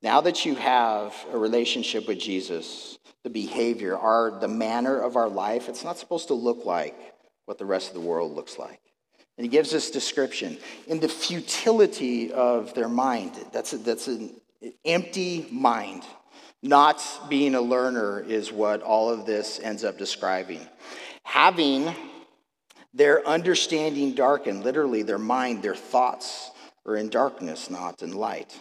now 0.03 0.21
that 0.23 0.45
you 0.45 0.57
have 0.57 1.15
a 1.33 1.39
relationship 1.39 2.09
with 2.09 2.19
Jesus, 2.19 2.99
the 3.23 3.31
behavior, 3.31 3.97
our, 3.97 4.41
the 4.41 4.49
manner 4.49 4.99
of 4.99 5.15
our 5.15 5.29
life, 5.29 5.69
it's 5.69 5.85
not 5.85 5.99
supposed 5.99 6.29
to 6.29 6.35
look 6.35 6.65
like 6.67 6.97
what 7.47 7.59
the 7.59 7.65
rest 7.65 7.89
of 7.89 7.95
the 7.95 8.01
world 8.01 8.35
looks 8.35 8.59
like. 8.59 8.81
And 9.37 9.45
he 9.45 9.49
gives 9.49 9.71
this 9.71 9.91
description 9.91 10.59
in 10.87 11.01
the 11.01 11.09
futility 11.09 12.33
of 12.33 12.75
their 12.75 12.89
mind. 12.89 13.33
That's, 13.53 13.73
a, 13.73 13.79
that's 13.79 14.07
an 14.09 14.41
empty 14.85 15.47
mind. 15.51 16.05
Not 16.63 17.03
being 17.29 17.55
a 17.55 17.61
learner 17.61 18.21
is 18.21 18.53
what 18.53 18.83
all 18.83 19.11
of 19.11 19.27
this 19.27 19.59
ends 19.59 19.85
up 19.85 19.99
describing. 19.99 20.61
Having 21.25 21.95
their 22.95 23.27
understanding 23.27 24.15
darkened, 24.15 24.65
literally, 24.65 25.03
their 25.03 25.19
mind, 25.19 25.63
their 25.63 25.75
thoughts 25.75 26.51
are 26.87 26.97
in 26.97 27.09
darkness, 27.09 27.71
not 27.71 28.03
in 28.03 28.13
light. 28.13 28.59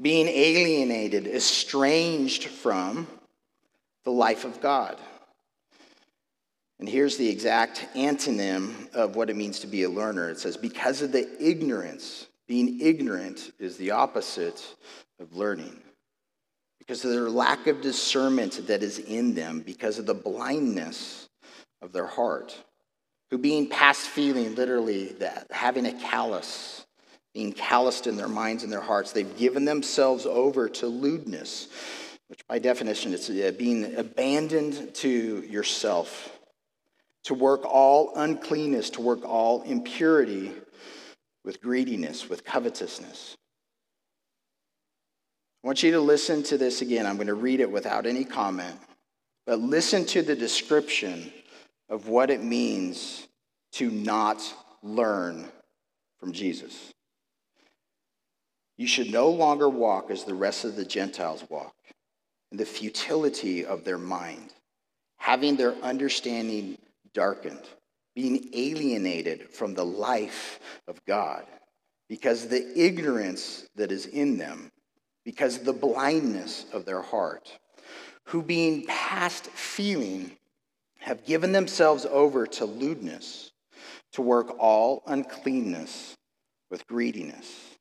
Being 0.00 0.28
alienated, 0.28 1.26
estranged 1.26 2.44
from 2.44 3.08
the 4.04 4.12
life 4.12 4.44
of 4.44 4.60
God. 4.60 4.98
And 6.80 6.88
here's 6.88 7.18
the 7.18 7.28
exact 7.28 7.86
antonym 7.94 8.90
of 8.94 9.14
what 9.14 9.28
it 9.28 9.36
means 9.36 9.60
to 9.60 9.66
be 9.66 9.82
a 9.82 9.90
learner. 9.90 10.30
It 10.30 10.38
says, 10.38 10.56
because 10.56 11.02
of 11.02 11.12
the 11.12 11.28
ignorance, 11.38 12.26
being 12.48 12.80
ignorant 12.80 13.52
is 13.58 13.76
the 13.76 13.90
opposite 13.90 14.76
of 15.20 15.36
learning. 15.36 15.78
Because 16.78 17.04
of 17.04 17.10
their 17.10 17.28
lack 17.28 17.66
of 17.66 17.82
discernment 17.82 18.66
that 18.66 18.82
is 18.82 18.98
in 18.98 19.34
them, 19.34 19.60
because 19.60 19.98
of 19.98 20.06
the 20.06 20.14
blindness 20.14 21.28
of 21.82 21.92
their 21.92 22.06
heart, 22.06 22.58
who 23.30 23.36
being 23.36 23.68
past 23.68 24.08
feeling, 24.08 24.54
literally, 24.54 25.08
that 25.18 25.48
having 25.50 25.84
a 25.84 25.92
callous, 25.92 26.86
being 27.34 27.52
calloused 27.52 28.06
in 28.06 28.16
their 28.16 28.26
minds 28.26 28.62
and 28.62 28.72
their 28.72 28.80
hearts, 28.80 29.12
they've 29.12 29.36
given 29.36 29.66
themselves 29.66 30.24
over 30.24 30.66
to 30.66 30.86
lewdness, 30.86 31.68
which 32.28 32.40
by 32.48 32.58
definition 32.58 33.12
is 33.12 33.28
uh, 33.28 33.52
being 33.58 33.96
abandoned 33.96 34.94
to 34.94 35.42
yourself 35.42 36.39
to 37.24 37.34
work 37.34 37.64
all 37.64 38.12
uncleanness, 38.16 38.90
to 38.90 39.00
work 39.00 39.24
all 39.24 39.62
impurity 39.62 40.52
with 41.44 41.60
greediness, 41.60 42.28
with 42.28 42.44
covetousness. 42.44 43.36
I 45.62 45.66
want 45.66 45.82
you 45.82 45.92
to 45.92 46.00
listen 46.00 46.42
to 46.44 46.56
this 46.56 46.80
again. 46.80 47.06
I'm 47.06 47.16
going 47.16 47.26
to 47.26 47.34
read 47.34 47.60
it 47.60 47.70
without 47.70 48.06
any 48.06 48.24
comment, 48.24 48.76
but 49.46 49.60
listen 49.60 50.06
to 50.06 50.22
the 50.22 50.34
description 50.36 51.32
of 51.88 52.08
what 52.08 52.30
it 52.30 52.42
means 52.42 53.28
to 53.72 53.90
not 53.90 54.42
learn 54.82 55.44
from 56.18 56.32
Jesus. 56.32 56.92
You 58.78 58.86
should 58.86 59.10
no 59.10 59.28
longer 59.28 59.68
walk 59.68 60.10
as 60.10 60.24
the 60.24 60.34
rest 60.34 60.64
of 60.64 60.76
the 60.76 60.84
Gentiles 60.84 61.44
walk, 61.50 61.74
in 62.50 62.56
the 62.56 62.64
futility 62.64 63.64
of 63.66 63.84
their 63.84 63.98
mind, 63.98 64.54
having 65.18 65.56
their 65.56 65.74
understanding 65.82 66.78
darkened, 67.14 67.62
being 68.14 68.50
alienated 68.52 69.50
from 69.50 69.74
the 69.74 69.84
life 69.84 70.60
of 70.88 71.04
God 71.06 71.46
because 72.10 72.48
the 72.48 72.72
ignorance 72.76 73.68
that 73.76 73.92
is 73.92 74.04
in 74.04 74.36
them, 74.36 74.72
because 75.24 75.60
the 75.60 75.72
blindness 75.72 76.66
of 76.72 76.84
their 76.84 77.00
heart, 77.00 77.56
who 78.24 78.42
being 78.42 78.84
past 78.86 79.46
feeling 79.46 80.32
have 80.98 81.24
given 81.24 81.52
themselves 81.52 82.04
over 82.06 82.48
to 82.48 82.64
lewdness, 82.64 83.52
to 84.12 84.22
work 84.22 84.56
all 84.58 85.04
uncleanness 85.06 86.16
with 86.68 86.84
greediness. 86.88 87.76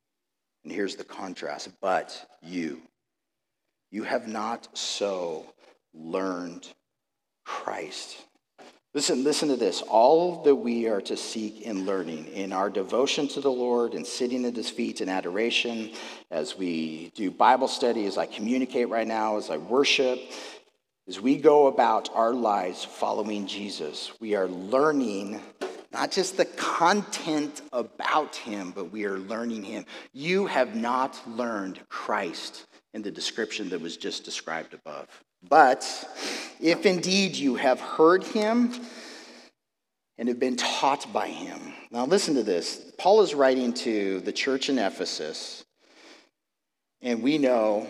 And 0.63 0.71
here's 0.71 0.95
the 0.95 1.03
contrast 1.03 1.69
but 1.81 2.27
you, 2.43 2.83
you 3.89 4.03
have 4.03 4.27
not 4.27 4.77
so 4.77 5.48
learned 5.91 6.67
Christ. 7.45 8.15
Listen, 8.96 9.24
listen 9.24 9.50
to 9.50 9.55
this. 9.55 9.84
All 9.84 10.41
that 10.43 10.55
we 10.55 10.88
are 10.88 11.01
to 11.01 11.15
seek 11.15 11.62
in 11.62 11.86
learning, 11.86 12.25
in 12.27 12.51
our 12.51 12.72
devotion 12.72 13.27
to 13.29 13.39
the 13.39 13.51
Lord 13.51 13.93
and 13.93 14.05
sitting 14.05 14.46
at 14.46 14.55
his 14.55 14.69
feet 14.69 15.00
in 15.00 15.10
adoration, 15.10 15.91
as 16.31 16.58
we 16.58 17.12
do 17.13 17.29
Bible 17.29 17.67
study, 17.67 18.08
as 18.08 18.17
I 18.17 18.25
communicate 18.25 18.89
right 18.89 19.08
now, 19.08 19.38
as 19.38 19.51
I 19.51 19.58
worship, 19.58 20.19
as 21.08 21.22
we 21.22 21.38
go 21.38 21.67
about 21.67 22.10
our 22.15 22.34
lives 22.34 22.84
following 22.84 23.46
Jesus, 23.46 24.12
we 24.19 24.34
are 24.34 24.48
learning 24.48 25.39
not 25.91 26.12
just 26.12 26.38
the 26.38 26.46
content 26.46 27.62
about 27.72 28.36
him, 28.36 28.72
but 28.72 28.91
we 28.91 29.05
are 29.05 29.19
learning 29.19 29.63
him. 29.63 29.86
You 30.13 30.48
have 30.48 30.75
not 30.75 31.19
learned 31.27 31.79
Christ 31.89 32.65
in 32.96 33.03
the 33.03 33.12
description 33.12 33.69
that 33.69 33.81
was 33.81 33.98
just 33.98 34.24
described 34.24 34.74
above. 34.74 35.08
But 35.48 35.86
if 36.60 36.86
indeed 36.86 37.36
you 37.36 37.55
have 37.55 37.79
heard 37.79 38.24
him 38.24 38.74
and 40.17 40.27
have 40.27 40.39
been 40.39 40.58
taught 40.58 41.12
by 41.13 41.27
him. 41.27 41.74
Now, 41.91 42.05
listen 42.05 42.36
to 42.36 42.43
this. 42.43 42.91
Paul 42.98 43.22
is 43.22 43.34
writing 43.34 43.74
to 43.75 44.19
the 44.19 44.34
church 44.34 44.67
in 44.67 44.77
Ephesus, 44.77 45.63
and 47.01 47.24
we 47.24 47.38
know 47.38 47.88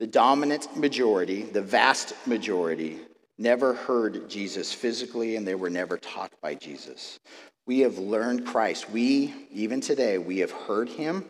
the 0.00 0.06
dominant 0.06 0.76
majority, 0.76 1.42
the 1.42 1.62
vast 1.62 2.14
majority, 2.26 2.98
never 3.38 3.74
heard 3.74 4.28
Jesus 4.28 4.72
physically, 4.72 5.36
and 5.36 5.46
they 5.46 5.54
were 5.54 5.70
never 5.70 5.96
taught 5.96 6.32
by 6.42 6.56
Jesus. 6.56 7.20
We 7.66 7.80
have 7.80 7.98
learned 7.98 8.44
Christ. 8.46 8.90
We, 8.90 9.32
even 9.52 9.80
today, 9.80 10.18
we 10.18 10.38
have 10.38 10.50
heard 10.50 10.88
him 10.88 11.24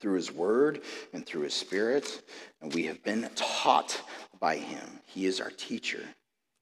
through 0.00 0.14
his 0.14 0.32
word 0.32 0.82
and 1.12 1.24
through 1.24 1.42
his 1.42 1.54
spirit, 1.54 2.22
and 2.60 2.74
we 2.74 2.86
have 2.86 3.02
been 3.02 3.28
taught 3.34 4.00
by 4.38 4.56
him. 4.56 5.00
He 5.06 5.26
is 5.26 5.40
our 5.40 5.50
teacher. 5.50 6.02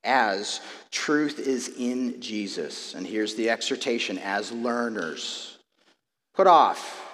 As 0.05 0.61
truth 0.91 1.39
is 1.39 1.69
in 1.79 2.21
Jesus. 2.21 2.95
And 2.95 3.07
here's 3.07 3.35
the 3.35 3.51
exhortation 3.51 4.19
as 4.19 4.53
learners, 4.53 5.59
put 6.35 6.47
off 6.47 7.05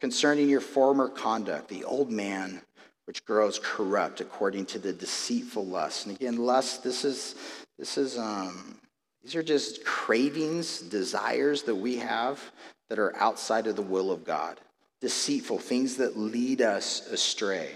concerning 0.00 0.48
your 0.48 0.60
former 0.60 1.08
conduct 1.08 1.68
the 1.68 1.84
old 1.84 2.10
man 2.10 2.62
which 3.06 3.24
grows 3.24 3.58
corrupt 3.62 4.20
according 4.20 4.64
to 4.64 4.78
the 4.78 4.92
deceitful 4.92 5.66
lust. 5.66 6.06
And 6.06 6.14
again, 6.14 6.36
lust, 6.36 6.84
this 6.84 7.04
is, 7.04 7.34
this 7.76 7.98
is, 7.98 8.16
um, 8.16 8.78
these 9.22 9.34
are 9.34 9.42
just 9.42 9.84
cravings, 9.84 10.80
desires 10.80 11.64
that 11.64 11.74
we 11.74 11.96
have 11.96 12.40
that 12.88 13.00
are 13.00 13.16
outside 13.16 13.66
of 13.66 13.76
the 13.76 13.82
will 13.82 14.12
of 14.12 14.24
God 14.24 14.60
deceitful, 15.00 15.58
things 15.58 15.96
that 15.96 16.18
lead 16.18 16.60
us 16.60 17.06
astray. 17.08 17.70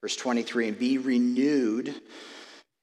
Verse 0.00 0.16
23 0.16 0.68
and 0.68 0.78
be 0.78 0.98
renewed 0.98 1.94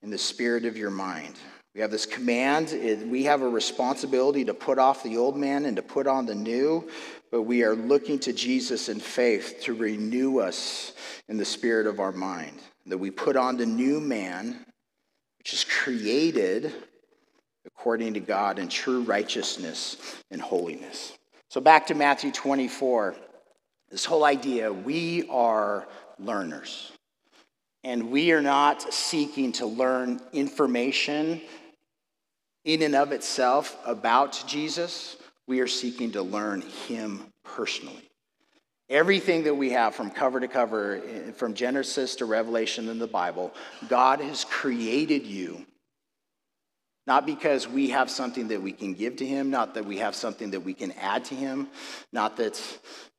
in 0.01 0.09
the 0.09 0.17
spirit 0.17 0.65
of 0.65 0.77
your 0.77 0.89
mind. 0.89 1.35
We 1.75 1.81
have 1.81 1.91
this 1.91 2.05
command. 2.05 2.77
We 3.09 3.23
have 3.23 3.41
a 3.41 3.49
responsibility 3.49 4.45
to 4.45 4.53
put 4.53 4.77
off 4.77 5.01
the 5.01 5.17
old 5.17 5.35
man 5.37 5.65
and 5.65 5.75
to 5.77 5.81
put 5.81 6.05
on 6.05 6.25
the 6.25 6.35
new, 6.35 6.87
but 7.31 7.43
we 7.43 7.63
are 7.63 7.75
looking 7.75 8.19
to 8.19 8.33
Jesus 8.33 8.89
in 8.89 8.99
faith 8.99 9.61
to 9.63 9.73
renew 9.73 10.39
us 10.39 10.93
in 11.27 11.37
the 11.37 11.45
spirit 11.45 11.87
of 11.87 11.99
our 11.99 12.11
mind. 12.11 12.59
That 12.85 12.99
we 12.99 13.09
put 13.09 13.35
on 13.35 13.57
the 13.57 13.65
new 13.65 13.99
man, 13.99 14.65
which 15.39 15.53
is 15.53 15.63
created 15.63 16.73
according 17.65 18.13
to 18.15 18.19
God 18.19 18.59
in 18.59 18.67
true 18.67 19.01
righteousness 19.01 19.97
and 20.29 20.41
holiness. 20.41 21.13
So 21.49 21.61
back 21.61 21.87
to 21.87 21.95
Matthew 21.95 22.31
24. 22.31 23.15
This 23.93 24.05
whole 24.05 24.25
idea 24.25 24.73
we 24.73 25.29
are 25.29 25.87
learners. 26.17 26.91
And 27.83 28.09
we 28.09 28.31
are 28.31 28.41
not 28.41 28.91
seeking 28.91 29.51
to 29.53 29.67
learn 29.67 30.19
information 30.31 31.41
in 32.65 32.81
and 32.81 32.95
of 32.95 33.11
itself 33.11 33.77
about 33.85 34.43
Jesus. 34.47 35.17
We 35.45 35.59
are 35.59 35.67
seeking 35.67 36.13
to 36.13 36.23
learn 36.23 36.61
him 36.87 37.27
personally. 37.43 38.09
Everything 38.89 39.43
that 39.43 39.53
we 39.53 39.69
have 39.69 39.93
from 39.93 40.09
cover 40.09 40.39
to 40.39 40.47
cover, 40.47 40.95
eh, 40.95 41.31
from 41.33 41.53
Genesis 41.53 42.15
to 42.15 42.25
Revelation 42.25 42.89
in 42.89 42.97
the 42.97 43.05
Bible, 43.05 43.53
God 43.89 44.21
has 44.21 44.43
created 44.43 45.27
you. 45.27 45.67
Not 47.05 47.27
because 47.27 47.67
we 47.67 47.91
have 47.91 48.09
something 48.09 48.47
that 48.47 48.63
we 48.63 48.71
can 48.71 48.95
give 48.95 49.17
to 49.17 49.25
him, 49.25 49.51
not 49.51 49.75
that 49.75 49.85
we 49.85 49.99
have 49.99 50.15
something 50.15 50.49
that 50.49 50.61
we 50.61 50.73
can 50.73 50.93
add 50.93 51.25
to 51.25 51.35
him, 51.35 51.67
not 52.11 52.37
that 52.37 52.59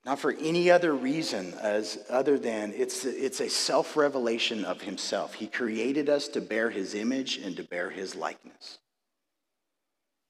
not 0.05 0.19
for 0.19 0.33
any 0.33 0.71
other 0.71 0.95
reason 0.95 1.55
as 1.61 1.99
other 2.11 2.39
than 2.39 2.73
it's, 2.77 3.05
it's 3.05 3.41
a 3.41 3.49
self-revelation 3.49 4.65
of 4.65 4.83
himself. 4.83 5.35
He 5.35 5.47
created 5.47 6.09
us 6.09 6.29
to 6.29 6.41
bear 6.41 6.71
his 6.71 6.95
image 6.95 7.39
and 7.39 7.57
to 7.57 7.65
bear 7.65 7.89
his 7.91 8.15
likeness. 8.15 8.79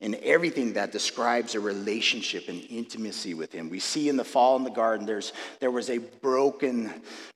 And 0.01 0.17
everything 0.17 0.75
that 0.75 0.93
describes 0.93 1.55
a 1.55 1.61
relationship 1.61 2.49
and 2.49 2.63
intimacy 2.69 3.33
with 3.33 3.53
him. 3.53 3.71
We 3.71 3.79
see 3.79 4.09
in 4.09 4.17
the 4.17 4.25
fall 4.25 4.57
in 4.57 4.63
the 4.63 4.71
garden, 4.71 5.07
there's, 5.07 5.33
there 5.61 5.71
was 5.71 5.89
a 5.89 5.99
broken 5.99 6.93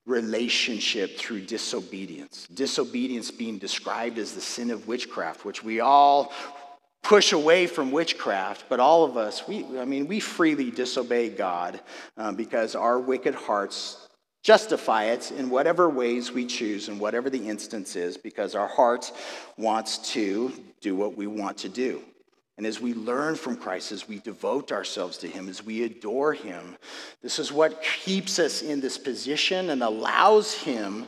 relationship 0.06 1.18
through 1.18 1.46
disobedience. 1.46 2.46
Disobedience 2.52 3.30
being 3.30 3.58
described 3.58 4.18
as 4.18 4.32
the 4.32 4.40
sin 4.40 4.70
of 4.70 4.86
witchcraft, 4.86 5.44
which 5.44 5.64
we 5.64 5.80
all 5.80 6.32
push 7.02 7.32
away 7.32 7.66
from 7.66 7.90
witchcraft, 7.90 8.64
but 8.68 8.80
all 8.80 9.04
of 9.04 9.16
us, 9.16 9.46
we, 9.48 9.64
I 9.78 9.84
mean, 9.84 10.06
we 10.06 10.20
freely 10.20 10.70
disobey 10.70 11.30
God 11.30 11.80
um, 12.16 12.36
because 12.36 12.74
our 12.74 12.98
wicked 12.98 13.34
hearts 13.34 14.08
justify 14.42 15.04
it 15.04 15.30
in 15.32 15.50
whatever 15.50 15.88
ways 15.88 16.32
we 16.32 16.46
choose 16.46 16.88
and 16.88 17.00
whatever 17.00 17.28
the 17.30 17.48
instance 17.48 17.96
is 17.96 18.16
because 18.16 18.54
our 18.54 18.68
heart 18.68 19.12
wants 19.56 19.98
to 20.12 20.52
do 20.80 20.94
what 20.94 21.16
we 21.16 21.26
want 21.26 21.58
to 21.58 21.68
do. 21.68 22.02
And 22.56 22.66
as 22.66 22.80
we 22.80 22.92
learn 22.92 23.36
from 23.36 23.56
Christ, 23.56 23.92
as 23.92 24.08
we 24.08 24.18
devote 24.18 24.72
ourselves 24.72 25.16
to 25.18 25.28
Him, 25.28 25.48
as 25.48 25.64
we 25.64 25.84
adore 25.84 26.32
Him, 26.32 26.76
this 27.22 27.38
is 27.38 27.52
what 27.52 27.82
keeps 27.82 28.40
us 28.40 28.62
in 28.62 28.80
this 28.80 28.98
position 28.98 29.70
and 29.70 29.82
allows 29.82 30.54
Him 30.54 31.06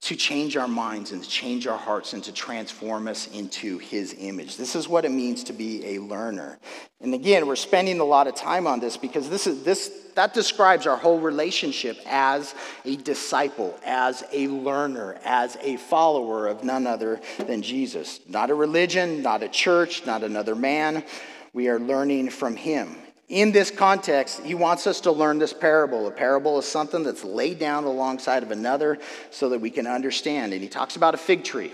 to 0.00 0.14
change 0.14 0.56
our 0.56 0.68
minds 0.68 1.10
and 1.10 1.22
to 1.22 1.28
change 1.28 1.66
our 1.66 1.76
hearts 1.76 2.12
and 2.12 2.22
to 2.22 2.32
transform 2.32 3.08
us 3.08 3.26
into 3.28 3.78
his 3.78 4.14
image. 4.18 4.56
This 4.56 4.76
is 4.76 4.88
what 4.88 5.04
it 5.04 5.10
means 5.10 5.44
to 5.44 5.52
be 5.52 5.96
a 5.96 5.98
learner. 5.98 6.58
And 7.00 7.14
again, 7.14 7.46
we're 7.46 7.56
spending 7.56 7.98
a 7.98 8.04
lot 8.04 8.28
of 8.28 8.36
time 8.36 8.66
on 8.66 8.78
this 8.78 8.96
because 8.96 9.28
this 9.28 9.46
is 9.46 9.64
this 9.64 9.90
that 10.14 10.34
describes 10.34 10.86
our 10.86 10.96
whole 10.96 11.20
relationship 11.20 11.96
as 12.06 12.54
a 12.84 12.96
disciple, 12.96 13.78
as 13.84 14.24
a 14.32 14.48
learner, 14.48 15.18
as 15.24 15.56
a 15.60 15.76
follower 15.76 16.48
of 16.48 16.64
none 16.64 16.86
other 16.86 17.20
than 17.38 17.62
Jesus. 17.62 18.20
Not 18.26 18.50
a 18.50 18.54
religion, 18.54 19.22
not 19.22 19.42
a 19.42 19.48
church, 19.48 20.06
not 20.06 20.24
another 20.24 20.54
man. 20.56 21.04
We 21.52 21.68
are 21.68 21.78
learning 21.78 22.30
from 22.30 22.56
him 22.56 22.96
in 23.28 23.52
this 23.52 23.70
context, 23.70 24.42
he 24.42 24.54
wants 24.54 24.86
us 24.86 25.02
to 25.02 25.12
learn 25.12 25.38
this 25.38 25.52
parable. 25.52 26.06
A 26.06 26.10
parable 26.10 26.58
is 26.58 26.66
something 26.66 27.02
that's 27.02 27.24
laid 27.24 27.58
down 27.58 27.84
alongside 27.84 28.42
of 28.42 28.50
another 28.50 28.98
so 29.30 29.50
that 29.50 29.60
we 29.60 29.70
can 29.70 29.86
understand. 29.86 30.52
And 30.52 30.62
he 30.62 30.68
talks 30.68 30.96
about 30.96 31.14
a 31.14 31.18
fig 31.18 31.44
tree. 31.44 31.72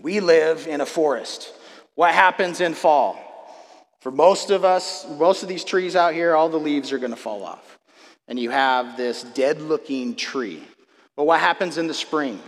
We 0.00 0.20
live 0.20 0.66
in 0.66 0.80
a 0.80 0.86
forest. 0.86 1.52
What 1.94 2.14
happens 2.14 2.60
in 2.60 2.74
fall? 2.74 3.18
For 4.00 4.10
most 4.10 4.50
of 4.50 4.64
us, 4.64 5.06
most 5.18 5.42
of 5.42 5.48
these 5.48 5.64
trees 5.64 5.96
out 5.96 6.14
here, 6.14 6.34
all 6.34 6.48
the 6.48 6.58
leaves 6.58 6.92
are 6.92 6.98
going 6.98 7.10
to 7.10 7.16
fall 7.16 7.44
off. 7.44 7.78
And 8.26 8.38
you 8.38 8.50
have 8.50 8.96
this 8.96 9.22
dead 9.22 9.60
looking 9.60 10.16
tree. 10.16 10.62
But 11.16 11.24
what 11.24 11.40
happens 11.40 11.78
in 11.78 11.86
the 11.86 11.94
spring? 11.94 12.40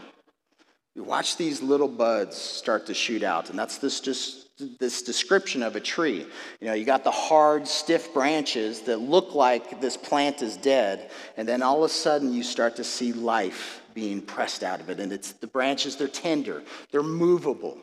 You 0.95 1.03
watch 1.03 1.37
these 1.37 1.63
little 1.63 1.89
buds 1.89 2.37
start 2.37 2.87
to 2.87 2.95
shoot 2.95 3.23
out, 3.23 3.51
and 3.51 3.59
that's 3.59 3.79
this 3.79 4.01
just 4.01 4.46
this 4.79 5.03
description 5.03 5.63
of 5.63 5.77
a 5.77 5.81
tree. 5.81 6.27
You 6.61 6.67
know, 6.69 6.75
you 6.75 6.85
got 6.85 7.05
the 7.05 7.11
hard, 7.11 7.69
stiff 7.69 8.15
branches 8.15 8.83
that 8.83 8.99
look 8.99 9.35
like 9.35 9.81
this 9.81 9.97
plant 9.97 10.43
is 10.43 10.57
dead, 10.57 11.11
and 11.37 11.47
then 11.47 11.63
all 11.63 11.85
of 11.85 11.91
a 11.91 11.93
sudden 11.93 12.33
you 12.33 12.43
start 12.43 12.77
to 12.77 12.85
see 12.85 13.13
life 13.13 13.83
being 13.95 14.21
pressed 14.21 14.63
out 14.63 14.81
of 14.81 14.91
it. 14.91 15.01
And 15.01 15.13
it's 15.13 15.33
the 15.33 15.47
branches, 15.47 15.97
they're 15.97 16.09
tender, 16.09 16.63
they're 16.91 17.03
movable. 17.03 17.79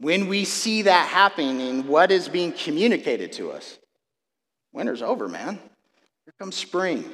When 0.00 0.28
we 0.28 0.44
see 0.44 0.82
that 0.82 1.08
happening, 1.08 1.86
what 1.86 2.10
is 2.10 2.28
being 2.28 2.52
communicated 2.52 3.32
to 3.32 3.50
us? 3.50 3.78
Winter's 4.72 5.02
over, 5.02 5.28
man. 5.28 5.58
Here 6.24 6.34
comes 6.38 6.56
spring. 6.56 7.04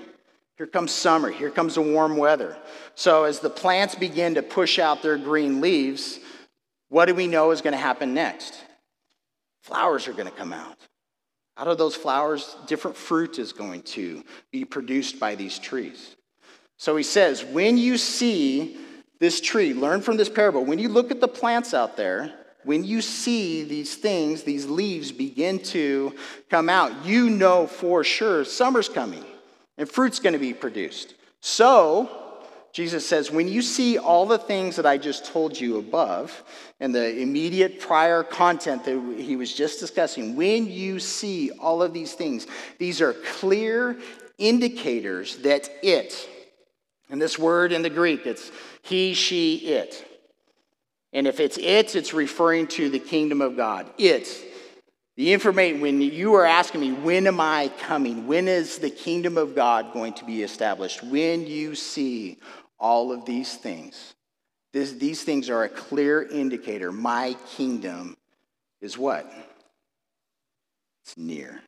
Here 0.57 0.67
comes 0.67 0.93
summer. 0.93 1.31
Here 1.31 1.51
comes 1.51 1.77
the 1.77 1.83
warm 1.83 2.17
weather. 2.17 2.57
So, 2.95 3.25
as 3.25 3.41
the 3.41 3.51
plants 3.51 3.95
begin 3.95 4.35
to 4.35 4.43
push 4.43 4.79
out 4.79 5.03
their 5.03 5.17
green 5.17 5.61
leaves, 5.61 6.21
what 6.91 7.07
do 7.07 7.15
we 7.15 7.27
know 7.27 7.51
is 7.51 7.63
going 7.63 7.73
to 7.73 7.79
happen 7.79 8.13
next? 8.15 8.64
Flowers 9.65 10.09
are 10.09 10.13
going 10.13 10.29
to 10.29 10.37
come 10.37 10.53
out. 10.53 10.77
Out 11.57 11.69
of 11.69 11.79
those 11.79 11.97
flowers, 11.97 12.55
different 12.67 12.99
fruit 12.99 13.39
is 13.39 13.55
going 13.55 13.81
to 13.83 14.23
be 14.53 14.67
produced 14.67 15.19
by 15.19 15.37
these 15.37 15.59
trees. 15.59 16.17
So 16.77 16.95
he 16.97 17.03
says, 17.03 17.43
when 17.43 17.79
you 17.79 17.97
see 17.97 18.77
this 19.21 19.41
tree, 19.41 19.73
learn 19.73 20.03
from 20.03 20.19
this 20.19 20.29
parable. 20.29 20.67
When 20.67 20.79
you 20.79 20.91
look 20.91 21.11
at 21.11 21.23
the 21.23 21.29
plants 21.29 21.73
out 21.73 21.97
there, 21.97 22.31
when 22.65 22.85
you 22.85 23.01
see 23.01 23.65
these 23.65 23.95
things, 23.95 24.43
these 24.43 24.67
leaves 24.67 25.13
begin 25.13 25.59
to 25.61 26.15
come 26.51 26.69
out, 26.69 27.07
you 27.07 27.31
know 27.31 27.67
for 27.67 28.05
sure 28.05 28.45
summer's 28.45 28.91
coming 28.91 29.25
and 29.79 29.89
fruit's 29.89 30.19
going 30.19 30.35
to 30.35 30.39
be 30.39 30.53
produced. 30.53 31.15
So, 31.41 32.11
Jesus 32.75 33.07
says, 33.07 33.31
when 33.31 33.49
you 33.49 33.63
see 33.63 33.97
all 33.97 34.27
the 34.27 34.37
things 34.37 34.77
that 34.77 34.85
I 34.85 34.99
just 34.99 35.25
told 35.25 35.59
you 35.59 35.79
above, 35.79 36.43
and 36.85 36.95
the 36.95 37.19
immediate 37.19 37.81
prior 37.81 38.23
content 38.23 38.85
that 38.85 39.17
he 39.19 39.37
was 39.37 39.55
just 39.55 39.81
discussing, 39.81 40.37
when 40.37 40.71
you 40.71 40.99
see 40.99 41.51
all 41.53 41.83
of 41.83 41.95
these 41.95 42.13
things, 42.13 42.47
these 42.79 43.01
are 43.01 43.15
clear 43.15 43.99
indicators 44.37 45.39
that 45.39 45.67
it, 45.83 46.29
and 47.09 47.23
this 47.23 47.39
word 47.39 47.73
in 47.73 47.81
the 47.81 47.89
Greek, 47.89 48.27
it's 48.27 48.53
he, 48.83 49.15
she, 49.15 49.57
it. 49.57 50.07
And 51.15 51.27
if 51.27 51.41
it's 51.41 51.57
it, 51.57 51.97
it's 51.97 52.13
referring 52.13 52.67
to 52.67 52.91
the 52.91 52.99
kingdom 52.99 53.41
of 53.41 53.57
God. 53.57 53.91
It. 53.97 54.29
The 55.17 55.33
information, 55.33 55.81
when 55.81 56.03
you 56.03 56.35
are 56.35 56.45
asking 56.45 56.83
me, 56.83 56.93
when 56.93 57.27
am 57.27 57.41
I 57.41 57.71
coming? 57.81 58.27
When 58.27 58.47
is 58.47 58.77
the 58.77 58.91
kingdom 58.91 59.39
of 59.39 59.55
God 59.55 59.95
going 59.95 60.13
to 60.15 60.27
be 60.27 60.43
established? 60.43 61.03
When 61.03 61.47
you 61.47 61.77
see 61.77 62.41
all 62.79 63.11
of 63.11 63.25
these 63.25 63.55
things. 63.55 64.14
This, 64.75 64.93
these 64.95 65.23
things 65.23 65.49
are 65.51 65.63
a 65.63 65.69
clear 65.69 66.21
indicator. 66.21 66.91
My 66.91 67.37
kingdom 67.55 68.17
is 68.81 68.99
what? 68.99 69.33
It's 71.05 71.17
near, 71.17 71.63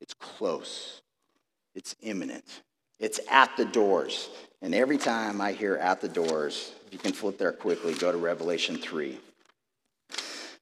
it's 0.00 0.14
close, 0.14 1.02
it's 1.74 1.94
imminent, 2.00 2.62
it's 2.98 3.20
at 3.30 3.54
the 3.58 3.66
doors. 3.66 4.30
And 4.62 4.74
every 4.74 4.96
time 4.96 5.42
I 5.42 5.52
hear 5.52 5.76
at 5.76 6.00
the 6.00 6.08
doors, 6.08 6.72
if 6.86 6.94
you 6.94 6.98
can 6.98 7.12
flip 7.12 7.36
there 7.36 7.52
quickly, 7.52 7.92
go 7.92 8.10
to 8.10 8.16
Revelation 8.16 8.78
3. 8.78 9.18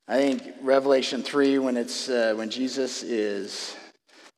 I 0.08 0.16
think 0.16 0.42
Revelation 0.62 1.22
3, 1.22 1.60
when, 1.60 1.76
it's, 1.76 2.08
uh, 2.08 2.34
when 2.36 2.50
Jesus 2.50 3.04
is 3.04 3.76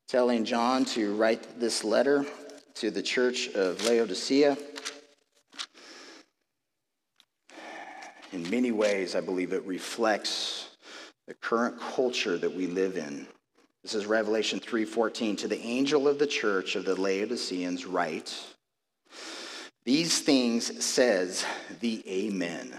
telling 0.09 0.45
John 0.45 0.85
to 0.87 1.15
write 1.15 1.59
this 1.59 1.85
letter 1.85 2.27
to 2.75 2.91
the 2.91 3.03
church 3.03 3.49
of 3.55 3.83
Laodicea, 3.87 4.59
in 8.35 8.51
many 8.51 8.73
ways, 8.73 9.15
I 9.15 9.21
believe 9.21 9.53
it 9.53 9.65
reflects 9.65 10.71
the 11.29 11.35
current 11.35 11.79
culture 11.81 12.37
that 12.37 12.53
we 12.53 12.67
live 12.67 12.97
in. 12.97 13.29
This 13.85 13.95
is 13.95 14.07
Revelation 14.07 14.59
3:14 14.59 15.37
to 15.37 15.49
the 15.49 15.61
angel 15.61 16.09
of 16.09 16.19
the 16.19 16.27
church 16.27 16.75
of 16.75 16.85
the 16.85 17.01
Laodiceans 17.01 17.87
write 17.87 18.35
These 19.85 20.19
things 20.21 20.85
says 20.85 21.45
the 21.81 22.03
Amen. 22.09 22.77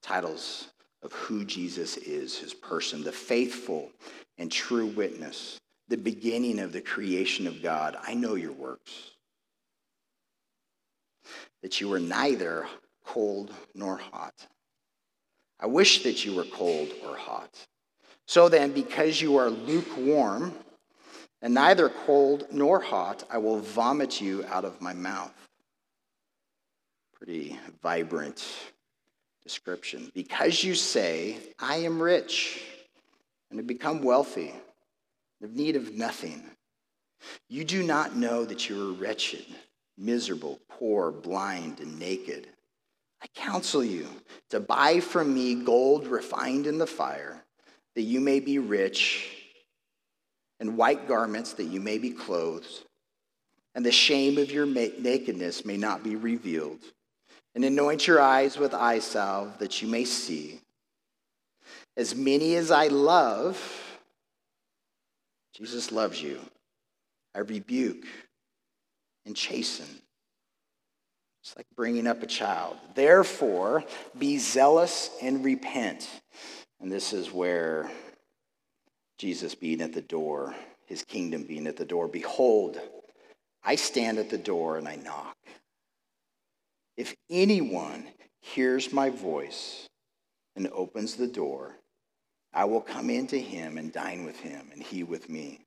Titles 0.00 0.68
of 1.02 1.12
who 1.12 1.44
Jesus 1.44 1.98
is, 1.98 2.38
his 2.38 2.54
person, 2.54 3.02
the 3.02 3.12
faithful 3.12 3.92
and 4.38 4.50
true 4.50 4.86
witness, 4.86 5.60
the 5.88 5.98
beginning 5.98 6.58
of 6.58 6.72
the 6.72 6.80
creation 6.80 7.46
of 7.46 7.62
God. 7.62 7.98
I 8.00 8.14
know 8.14 8.36
your 8.36 8.52
works. 8.52 9.10
That 11.62 11.80
you 11.80 11.92
are 11.92 12.00
neither 12.00 12.66
cold 13.04 13.52
nor 13.74 13.96
hot. 13.96 14.34
I 15.60 15.66
wish 15.66 16.02
that 16.02 16.24
you 16.24 16.34
were 16.34 16.44
cold 16.44 16.90
or 17.06 17.16
hot. 17.16 17.66
So 18.26 18.48
then, 18.48 18.72
because 18.72 19.20
you 19.20 19.36
are 19.36 19.50
lukewarm, 19.50 20.54
and 21.40 21.54
neither 21.54 21.88
cold 21.88 22.46
nor 22.52 22.80
hot, 22.80 23.24
I 23.30 23.38
will 23.38 23.58
vomit 23.58 24.20
you 24.20 24.44
out 24.46 24.64
of 24.64 24.80
my 24.80 24.92
mouth. 24.92 25.34
Pretty 27.12 27.58
vibrant 27.82 28.44
description. 29.42 30.10
Because 30.14 30.62
you 30.62 30.74
say, 30.74 31.36
I 31.58 31.76
am 31.76 32.00
rich 32.00 32.62
and 33.50 33.58
have 33.58 33.66
become 33.66 34.02
wealthy, 34.02 34.54
have 35.40 35.52
need 35.52 35.76
of 35.76 35.94
nothing, 35.94 36.42
you 37.48 37.64
do 37.64 37.82
not 37.82 38.16
know 38.16 38.44
that 38.44 38.68
you 38.68 38.90
are 38.90 38.92
wretched, 38.92 39.44
miserable, 39.98 40.60
poor, 40.68 41.10
blind, 41.10 41.80
and 41.80 41.98
naked. 41.98 42.48
I 43.22 43.26
counsel 43.34 43.84
you 43.84 44.08
to 44.50 44.58
buy 44.58 45.00
from 45.00 45.32
me 45.32 45.54
gold 45.54 46.08
refined 46.08 46.66
in 46.66 46.78
the 46.78 46.86
fire, 46.86 47.44
that 47.94 48.02
you 48.02 48.20
may 48.20 48.40
be 48.40 48.58
rich, 48.58 49.28
and 50.58 50.76
white 50.76 51.06
garments, 51.06 51.52
that 51.54 51.64
you 51.64 51.80
may 51.80 51.98
be 51.98 52.10
clothed, 52.10 52.84
and 53.74 53.86
the 53.86 53.92
shame 53.92 54.38
of 54.38 54.50
your 54.50 54.66
nakedness 54.66 55.64
may 55.64 55.76
not 55.76 56.02
be 56.02 56.16
revealed. 56.16 56.80
And 57.54 57.64
anoint 57.64 58.06
your 58.06 58.20
eyes 58.20 58.58
with 58.58 58.72
eye 58.72 59.00
salve, 59.00 59.58
that 59.58 59.82
you 59.82 59.88
may 59.88 60.04
see. 60.04 60.60
As 61.96 62.14
many 62.14 62.56
as 62.56 62.70
I 62.70 62.86
love, 62.86 63.60
Jesus 65.54 65.92
loves 65.92 66.22
you. 66.22 66.40
I 67.34 67.40
rebuke 67.40 68.06
and 69.26 69.36
chasten. 69.36 69.86
It's 71.42 71.56
like 71.56 71.66
bringing 71.74 72.06
up 72.06 72.22
a 72.22 72.26
child. 72.26 72.76
Therefore, 72.94 73.84
be 74.16 74.38
zealous 74.38 75.10
and 75.20 75.44
repent. 75.44 76.08
And 76.80 76.90
this 76.90 77.12
is 77.12 77.32
where 77.32 77.90
Jesus 79.18 79.54
being 79.56 79.80
at 79.80 79.92
the 79.92 80.02
door, 80.02 80.54
his 80.86 81.02
kingdom 81.02 81.42
being 81.42 81.66
at 81.66 81.76
the 81.76 81.84
door. 81.84 82.06
Behold, 82.06 82.78
I 83.64 83.74
stand 83.74 84.18
at 84.18 84.30
the 84.30 84.38
door 84.38 84.78
and 84.78 84.86
I 84.86 84.96
knock. 84.96 85.36
If 86.96 87.14
anyone 87.28 88.06
hears 88.40 88.92
my 88.92 89.10
voice 89.10 89.88
and 90.54 90.68
opens 90.68 91.16
the 91.16 91.26
door, 91.26 91.74
I 92.54 92.66
will 92.66 92.80
come 92.80 93.10
into 93.10 93.38
him 93.38 93.78
and 93.78 93.92
dine 93.92 94.24
with 94.24 94.38
him, 94.38 94.68
and 94.72 94.82
he 94.82 95.02
with 95.02 95.28
me. 95.28 95.60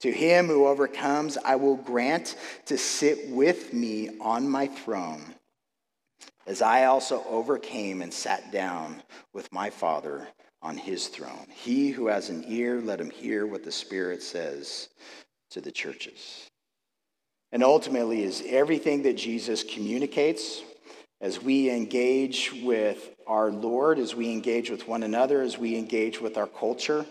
To 0.00 0.12
him 0.12 0.46
who 0.46 0.66
overcomes, 0.66 1.36
I 1.44 1.56
will 1.56 1.76
grant 1.76 2.36
to 2.66 2.78
sit 2.78 3.30
with 3.30 3.72
me 3.72 4.10
on 4.20 4.48
my 4.48 4.68
throne, 4.68 5.34
as 6.46 6.62
I 6.62 6.84
also 6.84 7.24
overcame 7.28 8.00
and 8.00 8.14
sat 8.14 8.52
down 8.52 9.02
with 9.32 9.52
my 9.52 9.70
Father 9.70 10.28
on 10.62 10.76
his 10.76 11.08
throne. 11.08 11.46
He 11.50 11.90
who 11.90 12.06
has 12.06 12.30
an 12.30 12.44
ear, 12.46 12.80
let 12.80 13.00
him 13.00 13.10
hear 13.10 13.46
what 13.46 13.64
the 13.64 13.72
Spirit 13.72 14.22
says 14.22 14.88
to 15.50 15.60
the 15.60 15.72
churches. 15.72 16.48
And 17.50 17.64
ultimately, 17.64 18.22
is 18.22 18.42
everything 18.46 19.02
that 19.02 19.16
Jesus 19.16 19.64
communicates 19.64 20.62
as 21.20 21.42
we 21.42 21.70
engage 21.70 22.52
with 22.62 23.16
our 23.26 23.50
Lord, 23.50 23.98
as 23.98 24.14
we 24.14 24.30
engage 24.30 24.70
with 24.70 24.86
one 24.86 25.02
another, 25.02 25.42
as 25.42 25.58
we 25.58 25.76
engage 25.76 26.20
with 26.20 26.36
our 26.36 26.46
culture 26.46 27.04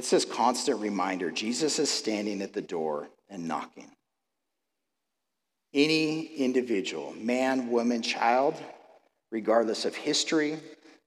it's 0.00 0.08
this 0.08 0.24
constant 0.24 0.80
reminder 0.80 1.30
Jesus 1.30 1.78
is 1.78 1.90
standing 1.90 2.40
at 2.40 2.54
the 2.54 2.62
door 2.62 3.10
and 3.28 3.46
knocking. 3.46 3.90
Any 5.74 6.24
individual, 6.36 7.12
man, 7.18 7.68
woman, 7.68 8.00
child, 8.00 8.54
regardless 9.30 9.84
of 9.84 9.94
history, 9.94 10.58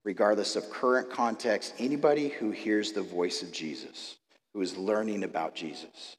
regardless 0.05 0.55
of 0.55 0.69
current 0.69 1.09
context, 1.09 1.73
anybody 1.79 2.29
who 2.29 2.51
hears 2.51 2.91
the 2.91 3.01
voice 3.01 3.41
of 3.41 3.51
Jesus, 3.51 4.17
who 4.53 4.61
is 4.61 4.77
learning 4.77 5.23
about 5.23 5.55
Jesus, 5.55 6.15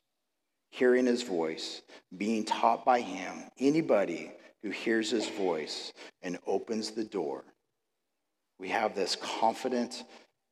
hearing 0.71 1.07
his 1.07 1.23
voice, 1.23 1.81
being 2.17 2.45
taught 2.45 2.85
by 2.85 3.01
him, 3.01 3.45
anybody 3.57 4.33
who 4.65 4.71
hears 4.71 5.13
his 5.13 5.29
voice 5.29 5.93
and 6.23 6.41
opens 6.45 6.91
the 6.91 7.05
door, 7.05 7.45
we 8.59 8.71
have 8.71 8.97
this 8.97 9.15
confident, 9.15 10.03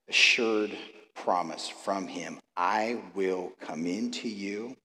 assured 0.08 0.70
promise 1.14 1.68
from 1.68 2.06
him 2.06 2.38
I 2.56 3.00
will 3.14 3.52
come 3.60 3.86
into 3.86 4.28
you. 4.28 4.76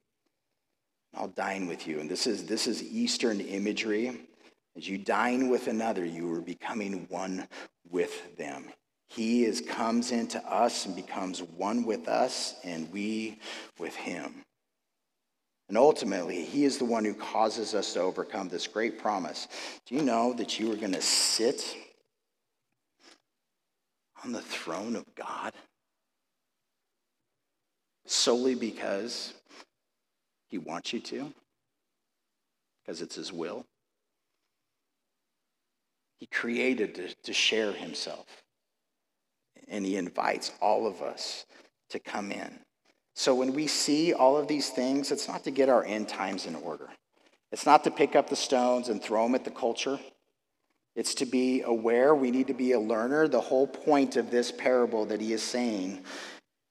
I'll 1.14 1.28
dine 1.30 1.68
with 1.68 1.88
you. 1.88 2.00
And 2.00 2.10
this 2.10 2.28
is, 2.28 2.46
this 2.46 2.68
is 2.68 2.84
Eastern 2.84 3.42
imagery. 3.42 4.28
As 4.76 4.88
you 4.88 4.98
dine 4.98 5.50
with 5.50 5.68
another, 5.68 6.06
you 6.06 6.32
are 6.34 6.42
becoming 6.42 7.08
one 7.10 7.48
with 7.90 8.38
them. 8.38 8.66
He 9.10 9.46
is, 9.46 9.62
comes 9.62 10.12
into 10.12 10.40
us 10.46 10.86
and 10.86 10.96
becomes 10.96 11.42
one 11.42 11.86
with 11.86 12.08
us, 12.08 12.56
and 12.64 12.92
we 12.92 13.40
with 13.80 13.96
him. 13.96 14.44
And 15.70 15.78
ultimately, 15.78 16.46
he 16.46 16.66
is 16.66 16.78
the 16.78 16.86
one 16.86 17.04
who 17.04 17.14
causes 17.14 17.74
us 17.74 17.94
to 17.94 18.02
overcome 18.02 18.50
this 18.50 18.68
great 18.68 19.00
promise. 19.00 19.48
Do 19.86 19.96
you 19.96 20.02
know 20.02 20.34
that 20.34 20.60
you 20.60 20.72
are 20.72 20.78
going 20.78 20.94
to 20.94 21.02
sit 21.02 21.76
on 24.24 24.32
the 24.32 24.42
throne 24.42 24.96
of 24.96 25.06
God? 25.16 25.54
Solely 28.08 28.56
because 28.56 29.34
he 30.48 30.58
wants 30.58 30.94
you 30.94 31.00
to, 31.00 31.34
because 32.82 33.02
it's 33.02 33.16
his 33.16 33.32
will. 33.32 33.66
He 36.20 36.26
created 36.26 36.96
to, 36.96 37.14
to 37.14 37.34
share 37.34 37.72
himself, 37.72 38.26
and 39.68 39.86
he 39.86 39.98
invites 39.98 40.52
all 40.62 40.88
of 40.88 41.02
us 41.02 41.46
to 41.90 42.00
come 42.00 42.32
in. 42.32 42.60
So 43.16 43.36
when 43.36 43.54
we 43.54 43.68
see 43.68 44.14
all 44.14 44.38
of 44.38 44.48
these 44.48 44.70
things, 44.70 45.12
it's 45.12 45.28
not 45.28 45.44
to 45.44 45.52
get 45.52 45.70
our 45.70 45.84
end 45.84 46.08
times 46.08 46.46
in 46.46 46.56
order. 46.56 46.88
It's 47.52 47.66
not 47.66 47.84
to 47.86 47.92
pick 47.92 48.16
up 48.16 48.30
the 48.30 48.36
stones 48.36 48.90
and 48.90 49.02
throw 49.02 49.24
them 49.24 49.36
at 49.36 49.44
the 49.44 49.52
culture. 49.52 50.00
It's 50.96 51.14
to 51.16 51.26
be 51.26 51.62
aware. 51.62 52.14
We 52.16 52.32
need 52.32 52.48
to 52.48 52.54
be 52.54 52.72
a 52.74 52.80
learner. 52.80 53.28
The 53.28 53.42
whole 53.42 53.68
point 53.68 54.18
of 54.18 54.32
this 54.32 54.52
parable 54.52 55.06
that 55.06 55.22
he 55.22 55.34
is 55.34 55.44
saying 55.44 56.04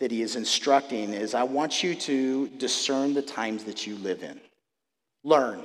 that 0.01 0.11
he 0.11 0.23
is 0.23 0.37
instructing 0.37 1.13
is 1.13 1.35
I 1.35 1.43
want 1.45 1.83
you 1.83 1.95
to 1.95 2.49
discern 2.49 3.15
the 3.15 3.23
times 3.23 3.65
that 3.65 3.87
you 3.87 3.97
live 3.97 4.23
in. 4.23 4.41
Learn. 5.25 5.65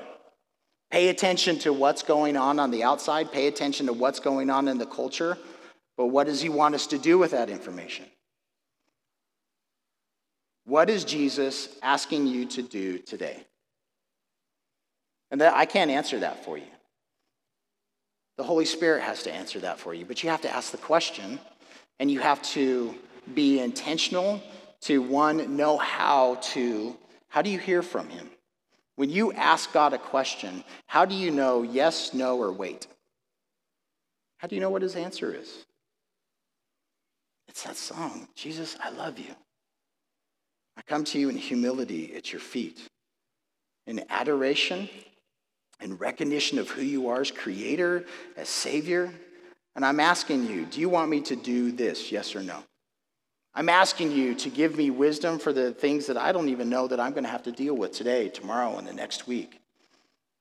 Pay 0.89 1.09
attention 1.09 1.59
to 1.59 1.71
what's 1.71 2.03
going 2.03 2.35
on 2.35 2.59
on 2.59 2.71
the 2.71 2.83
outside, 2.83 3.31
pay 3.31 3.47
attention 3.47 3.85
to 3.87 3.93
what's 3.93 4.19
going 4.19 4.49
on 4.49 4.67
in 4.67 4.77
the 4.77 4.85
culture, 4.85 5.37
but 5.97 6.07
what 6.07 6.27
does 6.27 6.41
he 6.41 6.49
want 6.49 6.75
us 6.75 6.87
to 6.87 6.97
do 6.97 7.17
with 7.17 7.31
that 7.31 7.49
information? 7.49 8.05
What 10.65 10.89
is 10.89 11.05
Jesus 11.05 11.69
asking 11.81 12.27
you 12.27 12.45
to 12.47 12.61
do 12.61 12.97
today? 12.97 13.43
And 15.31 15.41
that, 15.41 15.55
I 15.55 15.65
can't 15.65 15.91
answer 15.91 16.19
that 16.19 16.43
for 16.43 16.57
you. 16.57 16.65
The 18.37 18.43
Holy 18.43 18.65
Spirit 18.65 19.03
has 19.03 19.23
to 19.23 19.33
answer 19.33 19.59
that 19.59 19.79
for 19.79 19.93
you, 19.93 20.05
but 20.05 20.23
you 20.23 20.29
have 20.29 20.41
to 20.41 20.53
ask 20.53 20.71
the 20.71 20.77
question 20.77 21.39
and 21.99 22.11
you 22.11 22.19
have 22.19 22.41
to 22.41 22.95
be 23.33 23.59
intentional, 23.59 24.41
to 24.81 25.01
one, 25.01 25.55
know 25.55 25.77
how 25.77 26.35
to, 26.41 26.97
how 27.29 27.41
do 27.41 27.49
you 27.49 27.59
hear 27.59 27.81
from 27.81 28.09
him? 28.09 28.29
When 28.95 29.09
you 29.09 29.31
ask 29.33 29.71
God 29.71 29.93
a 29.93 29.97
question, 29.97 30.63
how 30.87 31.05
do 31.05 31.15
you 31.15 31.31
know 31.31 31.63
yes, 31.63 32.13
no, 32.13 32.37
or 32.37 32.51
wait? 32.51 32.87
How 34.37 34.47
do 34.47 34.55
you 34.55 34.61
know 34.61 34.69
what 34.69 34.81
his 34.81 34.95
answer 34.95 35.33
is? 35.33 35.65
It's 37.47 37.63
that 37.63 37.77
song, 37.77 38.27
Jesus, 38.35 38.77
I 38.81 38.89
love 38.89 39.19
you. 39.19 39.35
I 40.77 40.81
come 40.83 41.03
to 41.05 41.19
you 41.19 41.29
in 41.29 41.35
humility 41.35 42.15
at 42.15 42.31
your 42.31 42.39
feet, 42.39 42.79
in 43.85 44.03
adoration 44.09 44.89
and 45.79 45.99
recognition 45.99 46.59
of 46.59 46.69
who 46.69 46.81
you 46.81 47.09
are 47.09 47.21
as 47.21 47.31
creator, 47.31 48.05
as 48.37 48.49
savior. 48.49 49.11
And 49.75 49.85
I'm 49.85 49.99
asking 49.99 50.47
you, 50.47 50.65
do 50.65 50.79
you 50.79 50.89
want 50.89 51.09
me 51.09 51.21
to 51.21 51.35
do 51.35 51.71
this, 51.71 52.11
yes 52.11 52.35
or 52.35 52.41
no? 52.41 52.63
I'm 53.53 53.69
asking 53.69 54.11
you 54.11 54.33
to 54.35 54.49
give 54.49 54.77
me 54.77 54.89
wisdom 54.89 55.37
for 55.37 55.51
the 55.51 55.73
things 55.73 56.07
that 56.07 56.17
I 56.17 56.31
don't 56.31 56.49
even 56.49 56.69
know 56.69 56.87
that 56.87 56.99
I'm 56.99 57.11
going 57.11 57.25
to 57.25 57.29
have 57.29 57.43
to 57.43 57.51
deal 57.51 57.75
with 57.75 57.91
today, 57.91 58.29
tomorrow, 58.29 58.77
and 58.77 58.87
the 58.87 58.93
next 58.93 59.27
week. 59.27 59.59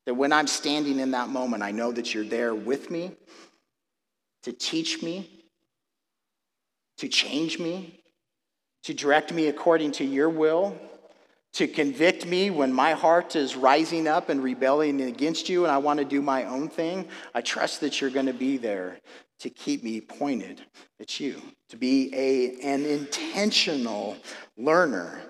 That 0.07 0.14
when 0.14 0.33
I'm 0.33 0.46
standing 0.46 1.01
in 1.01 1.11
that 1.11 1.29
moment, 1.29 1.62
I 1.62 1.73
know 1.73 1.90
that 1.92 2.14
you're 2.14 2.25
there 2.25 2.55
with 2.55 2.90
me 2.90 3.12
to 4.44 4.53
teach 4.53 5.03
me, 5.03 5.29
to 6.99 7.09
change 7.09 7.59
me, 7.59 8.01
to 8.85 8.94
direct 8.94 9.33
me 9.33 9.49
according 9.49 9.92
to 9.92 10.05
your 10.05 10.31
will, 10.31 10.79
to 11.55 11.66
convict 11.66 12.25
me 12.25 12.51
when 12.51 12.73
my 12.73 12.92
heart 12.92 13.35
is 13.35 13.57
rising 13.57 14.07
up 14.07 14.29
and 14.29 14.42
rebelling 14.42 15.01
against 15.01 15.49
you 15.49 15.64
and 15.64 15.73
I 15.73 15.79
want 15.79 15.99
to 15.99 16.05
do 16.05 16.23
my 16.23 16.44
own 16.44 16.68
thing. 16.68 17.09
I 17.35 17.40
trust 17.40 17.81
that 17.81 18.01
you're 18.01 18.11
going 18.11 18.27
to 18.27 18.33
be 18.33 18.57
there 18.57 18.99
to 19.40 19.50
keep 19.50 19.83
me 19.83 20.00
pointed 20.00 20.62
at 21.00 21.20
you, 21.20 21.40
to 21.68 21.76
be 21.76 22.11
a, 22.14 22.61
an 22.62 22.85
intentional 22.85 24.16
learner, 24.57 25.20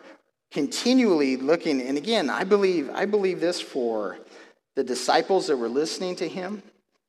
continually 0.50 1.36
looking. 1.36 1.80
And 1.80 1.96
again, 1.96 2.30
I 2.30 2.44
believe, 2.44 2.90
I 2.90 3.06
believe 3.06 3.40
this 3.40 3.60
for 3.60 4.18
the 4.76 4.84
disciples 4.84 5.46
that 5.48 5.56
were 5.56 5.68
listening 5.68 6.16
to 6.16 6.28
him, 6.28 6.62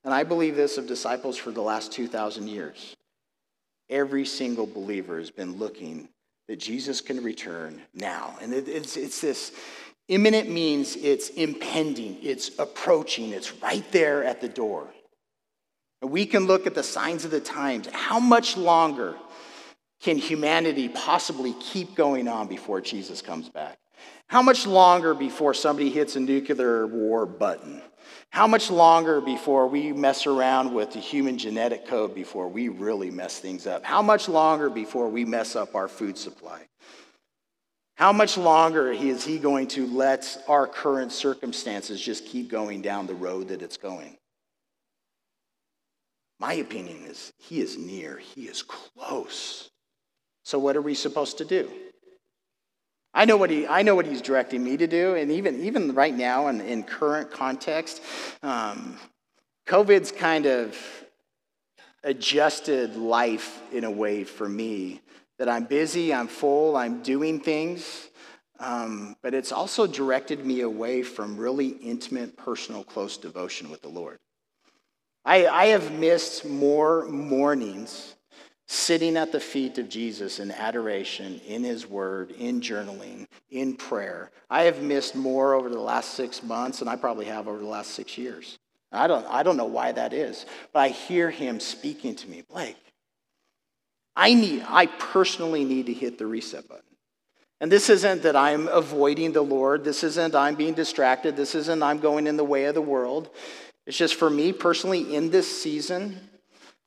and 0.03 0.13
I 0.13 0.23
believe 0.23 0.55
this 0.55 0.77
of 0.77 0.87
disciples 0.87 1.37
for 1.37 1.51
the 1.51 1.61
last 1.61 1.91
2,000 1.91 2.47
years. 2.47 2.95
every 3.91 4.25
single 4.25 4.65
believer 4.65 5.19
has 5.19 5.29
been 5.29 5.57
looking 5.57 6.07
that 6.47 6.57
Jesus 6.59 7.01
can 7.01 7.23
return 7.23 7.81
now. 7.93 8.35
And 8.41 8.53
it, 8.53 8.67
it's, 8.67 8.97
it's 8.97 9.21
this 9.21 9.51
imminent 10.07 10.49
means 10.49 10.95
it's 10.95 11.29
impending, 11.29 12.17
it's 12.21 12.57
approaching, 12.57 13.31
it's 13.31 13.53
right 13.61 13.89
there 13.91 14.23
at 14.23 14.41
the 14.41 14.49
door. 14.49 14.87
We 16.01 16.25
can 16.25 16.47
look 16.47 16.65
at 16.65 16.75
the 16.75 16.83
signs 16.83 17.25
of 17.25 17.31
the 17.31 17.39
times. 17.39 17.87
How 17.91 18.19
much 18.19 18.57
longer 18.57 19.15
can 20.01 20.17
humanity 20.17 20.89
possibly 20.89 21.53
keep 21.59 21.95
going 21.95 22.27
on 22.27 22.47
before 22.47 22.81
Jesus 22.81 23.21
comes 23.21 23.49
back? 23.49 23.77
How 24.27 24.41
much 24.41 24.65
longer 24.65 25.13
before 25.13 25.53
somebody 25.53 25.89
hits 25.89 26.15
a 26.15 26.19
nuclear 26.19 26.87
war 26.87 27.25
button? 27.25 27.81
How 28.29 28.47
much 28.47 28.71
longer 28.71 29.21
before 29.21 29.67
we 29.67 29.91
mess 29.91 30.25
around 30.25 30.73
with 30.73 30.93
the 30.93 30.99
human 30.99 31.37
genetic 31.37 31.85
code 31.85 32.15
before 32.15 32.47
we 32.47 32.69
really 32.69 33.11
mess 33.11 33.39
things 33.39 33.67
up? 33.67 33.83
How 33.83 34.01
much 34.01 34.27
longer 34.29 34.69
before 34.69 35.09
we 35.09 35.25
mess 35.25 35.55
up 35.55 35.75
our 35.75 35.87
food 35.87 36.17
supply? 36.17 36.61
How 37.95 38.11
much 38.11 38.37
longer 38.37 38.91
is 38.91 39.23
he 39.23 39.37
going 39.37 39.67
to 39.67 39.85
let 39.85 40.41
our 40.47 40.65
current 40.65 41.11
circumstances 41.11 42.01
just 42.01 42.25
keep 42.25 42.49
going 42.49 42.81
down 42.81 43.05
the 43.05 43.13
road 43.13 43.49
that 43.49 43.61
it's 43.61 43.77
going? 43.77 44.17
My 46.41 46.53
opinion 46.53 47.03
is 47.05 47.31
he 47.37 47.61
is 47.61 47.77
near, 47.77 48.17
he 48.17 48.47
is 48.47 48.63
close. 48.63 49.69
So, 50.43 50.57
what 50.57 50.75
are 50.75 50.81
we 50.81 50.95
supposed 50.95 51.37
to 51.37 51.45
do? 51.45 51.69
I 53.13 53.25
know 53.25 53.37
what, 53.37 53.51
he, 53.51 53.67
I 53.67 53.83
know 53.83 53.93
what 53.93 54.07
he's 54.07 54.23
directing 54.23 54.63
me 54.63 54.75
to 54.75 54.87
do, 54.87 55.13
and 55.13 55.31
even, 55.31 55.63
even 55.63 55.93
right 55.93 56.15
now 56.15 56.47
in, 56.47 56.59
in 56.59 56.81
current 56.81 57.29
context, 57.29 58.01
um, 58.41 58.97
COVID's 59.67 60.11
kind 60.11 60.47
of 60.47 60.75
adjusted 62.03 62.95
life 62.95 63.61
in 63.71 63.83
a 63.83 63.91
way 63.91 64.23
for 64.23 64.49
me 64.49 65.01
that 65.37 65.47
I'm 65.47 65.65
busy, 65.65 66.11
I'm 66.11 66.27
full, 66.27 66.75
I'm 66.75 67.03
doing 67.03 67.39
things, 67.39 68.07
um, 68.59 69.15
but 69.21 69.35
it's 69.35 69.51
also 69.51 69.85
directed 69.85 70.43
me 70.43 70.61
away 70.61 71.03
from 71.03 71.37
really 71.37 71.67
intimate, 71.67 72.35
personal, 72.35 72.83
close 72.83 73.17
devotion 73.17 73.69
with 73.69 73.83
the 73.83 73.89
Lord. 73.89 74.17
I, 75.23 75.47
I 75.47 75.65
have 75.67 75.91
missed 75.91 76.45
more 76.45 77.07
mornings 77.07 78.15
sitting 78.67 79.17
at 79.17 79.31
the 79.31 79.39
feet 79.39 79.77
of 79.77 79.89
Jesus 79.89 80.39
in 80.39 80.49
adoration, 80.51 81.41
in 81.45 81.63
his 81.63 81.87
word, 81.87 82.31
in 82.31 82.61
journaling, 82.61 83.27
in 83.49 83.75
prayer. 83.75 84.31
I 84.49 84.63
have 84.63 84.81
missed 84.81 85.13
more 85.13 85.53
over 85.53 85.69
the 85.69 85.79
last 85.79 86.11
six 86.13 86.41
months 86.41 86.79
than 86.79 86.87
I 86.87 86.95
probably 86.95 87.25
have 87.25 87.47
over 87.47 87.59
the 87.59 87.65
last 87.65 87.91
six 87.91 88.17
years. 88.17 88.57
I 88.91 89.07
don't, 89.07 89.25
I 89.27 89.43
don't 89.43 89.57
know 89.57 89.65
why 89.65 89.91
that 89.91 90.13
is, 90.13 90.45
but 90.73 90.79
I 90.79 90.87
hear 90.89 91.29
him 91.29 91.59
speaking 91.59 92.15
to 92.15 92.29
me. 92.29 92.43
Blake, 92.49 92.77
I 94.15 94.33
need, 94.33 94.65
I 94.67 94.85
personally 94.85 95.65
need 95.65 95.85
to 95.87 95.93
hit 95.93 96.17
the 96.17 96.27
reset 96.27 96.67
button. 96.67 96.83
And 97.59 97.71
this 97.71 97.89
isn't 97.89 98.23
that 98.23 98.35
I'm 98.35 98.67
avoiding 98.69 99.33
the 99.33 99.43
Lord. 99.43 99.83
This 99.83 100.03
isn't 100.03 100.33
I'm 100.33 100.55
being 100.55 100.73
distracted. 100.73 101.35
This 101.35 101.55
isn't 101.55 101.83
I'm 101.83 101.99
going 101.99 102.25
in 102.25 102.35
the 102.35 102.43
way 102.43 102.65
of 102.65 102.73
the 102.73 102.81
world. 102.81 103.29
It's 103.87 103.97
just 103.97 104.15
for 104.15 104.29
me 104.29 104.53
personally 104.53 105.15
in 105.15 105.31
this 105.31 105.61
season, 105.61 106.29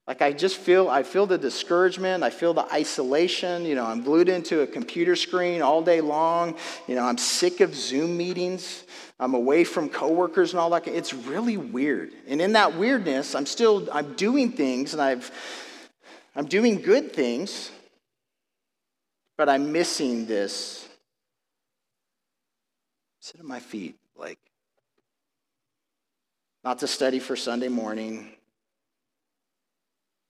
like 0.06 0.20
I 0.20 0.32
just 0.32 0.58
feel, 0.58 0.90
I 0.90 1.02
feel 1.02 1.26
the 1.26 1.38
discouragement. 1.38 2.22
I 2.22 2.30
feel 2.30 2.52
the 2.52 2.70
isolation. 2.70 3.64
You 3.64 3.74
know, 3.74 3.86
I'm 3.86 4.02
glued 4.02 4.28
into 4.28 4.60
a 4.60 4.66
computer 4.66 5.16
screen 5.16 5.62
all 5.62 5.80
day 5.80 6.02
long. 6.02 6.56
You 6.86 6.94
know, 6.94 7.04
I'm 7.04 7.16
sick 7.16 7.60
of 7.60 7.74
Zoom 7.74 8.16
meetings. 8.16 8.84
I'm 9.18 9.32
away 9.32 9.64
from 9.64 9.88
coworkers 9.88 10.52
and 10.52 10.60
all 10.60 10.68
that. 10.70 10.86
It's 10.86 11.14
really 11.14 11.56
weird. 11.56 12.12
And 12.26 12.42
in 12.42 12.52
that 12.52 12.76
weirdness, 12.76 13.34
I'm 13.34 13.46
still, 13.46 13.88
I'm 13.92 14.14
doing 14.14 14.52
things 14.52 14.92
and 14.92 15.00
I've, 15.00 15.30
I'm 16.36 16.46
doing 16.46 16.82
good 16.82 17.12
things, 17.12 17.70
but 19.38 19.48
I'm 19.48 19.72
missing 19.72 20.26
this. 20.26 20.86
Sit 23.20 23.40
at 23.40 23.46
my 23.46 23.60
feet, 23.60 23.96
like, 24.16 24.38
not 26.64 26.78
to 26.78 26.86
study 26.86 27.18
for 27.18 27.36
Sunday 27.36 27.68
morning, 27.68 28.30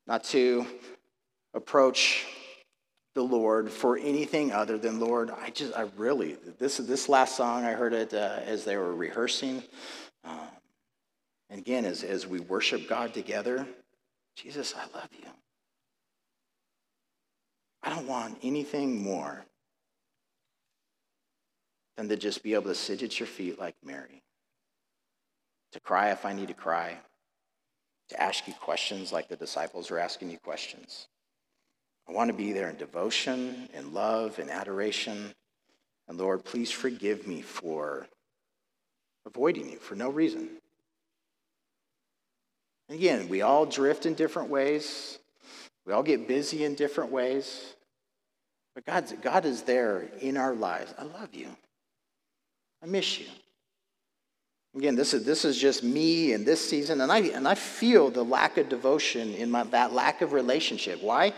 not 0.07 0.25
to 0.25 0.67
approach 1.55 2.27
the 3.15 3.23
Lord 3.23 3.71
for 3.71 3.97
anything 3.97 4.53
other 4.53 4.77
than 4.77 4.99
Lord. 4.99 5.31
I 5.31 5.51
just, 5.51 5.73
I 5.75 5.87
really, 5.97 6.37
this 6.59 6.79
this 6.79 7.09
last 7.09 7.37
song 7.37 7.65
I 7.65 7.73
heard 7.73 7.93
it 7.93 8.13
uh, 8.13 8.41
as 8.45 8.65
they 8.65 8.77
were 8.77 8.95
rehearsing, 8.95 9.63
um, 10.25 10.49
and 11.49 11.61
again 11.61 11.85
as 11.85 12.03
as 12.03 12.27
we 12.27 12.41
worship 12.41 12.89
God 12.89 13.15
together. 13.15 13.67
Jesus, 14.37 14.75
I 14.77 14.83
love 14.97 15.09
you. 15.13 15.29
I 17.85 17.91
don't 17.91 18.09
want 18.09 18.39
anything 18.43 19.01
more 19.01 19.45
than 21.97 22.09
to 22.09 22.17
just 22.17 22.43
be 22.43 22.55
able 22.55 22.65
to 22.65 22.75
sit 22.75 23.03
at 23.05 23.21
your 23.21 23.29
feet 23.29 23.61
like 23.61 23.77
Mary, 23.85 24.23
to 25.75 25.81
cry 25.81 26.11
if 26.11 26.25
I 26.25 26.33
need 26.33 26.49
to 26.49 26.55
cry 26.55 26.97
to 28.09 28.23
ask 28.23 28.47
you 28.47 28.55
questions 28.55 29.13
like 29.13 29.29
the 29.29 29.37
disciples 29.37 29.91
are 29.91 29.99
asking 29.99 30.31
you 30.31 30.39
questions. 30.39 31.09
I 32.09 32.13
want 32.13 32.29
to 32.29 32.37
be 32.37 32.53
there 32.53 32.71
in 32.71 32.77
devotion, 32.77 33.69
in 33.75 33.93
love, 33.93 34.39
in 34.39 34.51
adoration. 34.51 35.35
And 36.07 36.17
Lord, 36.17 36.45
please 36.45 36.71
forgive 36.71 37.27
me 37.27 37.43
for 37.43 38.07
avoiding 39.27 39.69
you 39.69 39.79
for 39.79 39.97
no 39.97 40.11
reason. 40.11 40.49
And 42.89 42.99
again, 42.99 43.29
we 43.29 43.43
all 43.43 43.67
drift 43.67 44.07
in 44.07 44.15
different 44.15 44.51
ways. 44.51 45.19
We 45.87 45.93
all 45.93 46.03
get 46.05 46.29
busy 46.29 46.65
in 46.65 46.77
different 46.77 47.11
ways. 47.11 47.75
But 48.77 48.85
God's, 48.85 49.13
God 49.23 49.45
is 49.45 49.63
there 49.63 50.09
in 50.21 50.37
our 50.37 50.55
lives. 50.55 50.95
I 50.99 51.03
love 51.03 51.35
you. 51.35 51.49
I 52.83 52.87
miss 52.87 53.19
you. 53.19 53.27
Again, 54.77 54.97
this 54.97 55.15
is, 55.15 55.25
this 55.25 55.45
is 55.45 55.57
just 55.57 55.85
me 55.85 56.33
in 56.33 56.45
this 56.45 56.69
season, 56.69 57.01
and 57.01 57.13
I, 57.13 57.21
and 57.21 57.47
I 57.47 57.55
feel 57.55 58.11
the 58.11 58.25
lack 58.25 58.59
of 58.59 58.69
devotion 58.69 59.33
in 59.35 59.51
my, 59.51 59.63
that 59.65 59.93
lack 59.93 60.21
of 60.21 60.33
relationship. 60.33 61.01
Why? 61.01 61.33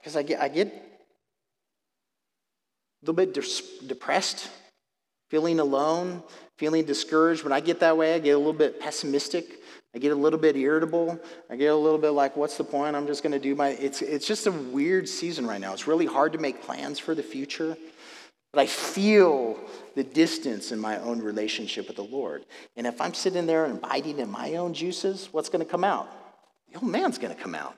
Because 0.00 0.16
I 0.16 0.22
get, 0.22 0.40
I 0.40 0.48
get 0.48 0.66
a 0.66 0.72
little 3.02 3.14
bit 3.14 3.32
de- 3.32 3.86
depressed, 3.86 4.50
feeling 5.28 5.60
alone, 5.60 6.22
feeling 6.58 6.84
discouraged. 6.84 7.44
When 7.44 7.52
I 7.52 7.60
get 7.60 7.80
that 7.80 7.96
way, 7.96 8.14
I 8.14 8.18
get 8.18 8.32
a 8.32 8.38
little 8.38 8.52
bit 8.52 8.80
pessimistic. 8.80 9.58
I 9.94 9.98
get 9.98 10.12
a 10.12 10.16
little 10.16 10.38
bit 10.38 10.56
irritable. 10.56 11.18
I 11.48 11.56
get 11.56 11.66
a 11.66 11.76
little 11.76 11.98
bit 11.98 12.10
like, 12.10 12.36
what's 12.36 12.56
the 12.56 12.64
point? 12.64 12.96
I'm 12.96 13.06
just 13.06 13.22
going 13.22 13.32
to 13.32 13.38
do 13.38 13.54
my. 13.54 13.68
It's, 13.68 14.02
it's 14.02 14.26
just 14.26 14.46
a 14.46 14.52
weird 14.52 15.08
season 15.08 15.46
right 15.46 15.60
now. 15.60 15.72
It's 15.72 15.86
really 15.86 16.06
hard 16.06 16.32
to 16.32 16.38
make 16.38 16.62
plans 16.62 16.98
for 16.98 17.14
the 17.14 17.22
future. 17.22 17.76
But 18.52 18.62
I 18.62 18.66
feel 18.66 19.58
the 19.94 20.02
distance 20.02 20.72
in 20.72 20.78
my 20.78 20.98
own 20.98 21.20
relationship 21.20 21.86
with 21.86 21.96
the 21.96 22.04
Lord. 22.04 22.46
And 22.76 22.86
if 22.86 23.00
I'm 23.00 23.14
sitting 23.14 23.46
there 23.46 23.64
and 23.64 23.80
biting 23.80 24.18
in 24.18 24.30
my 24.30 24.56
own 24.56 24.74
juices, 24.74 25.28
what's 25.30 25.48
going 25.48 25.64
to 25.64 25.70
come 25.70 25.84
out? 25.84 26.08
The 26.72 26.80
old 26.80 26.90
man's 26.90 27.18
going 27.18 27.34
to 27.34 27.40
come 27.40 27.54
out. 27.54 27.76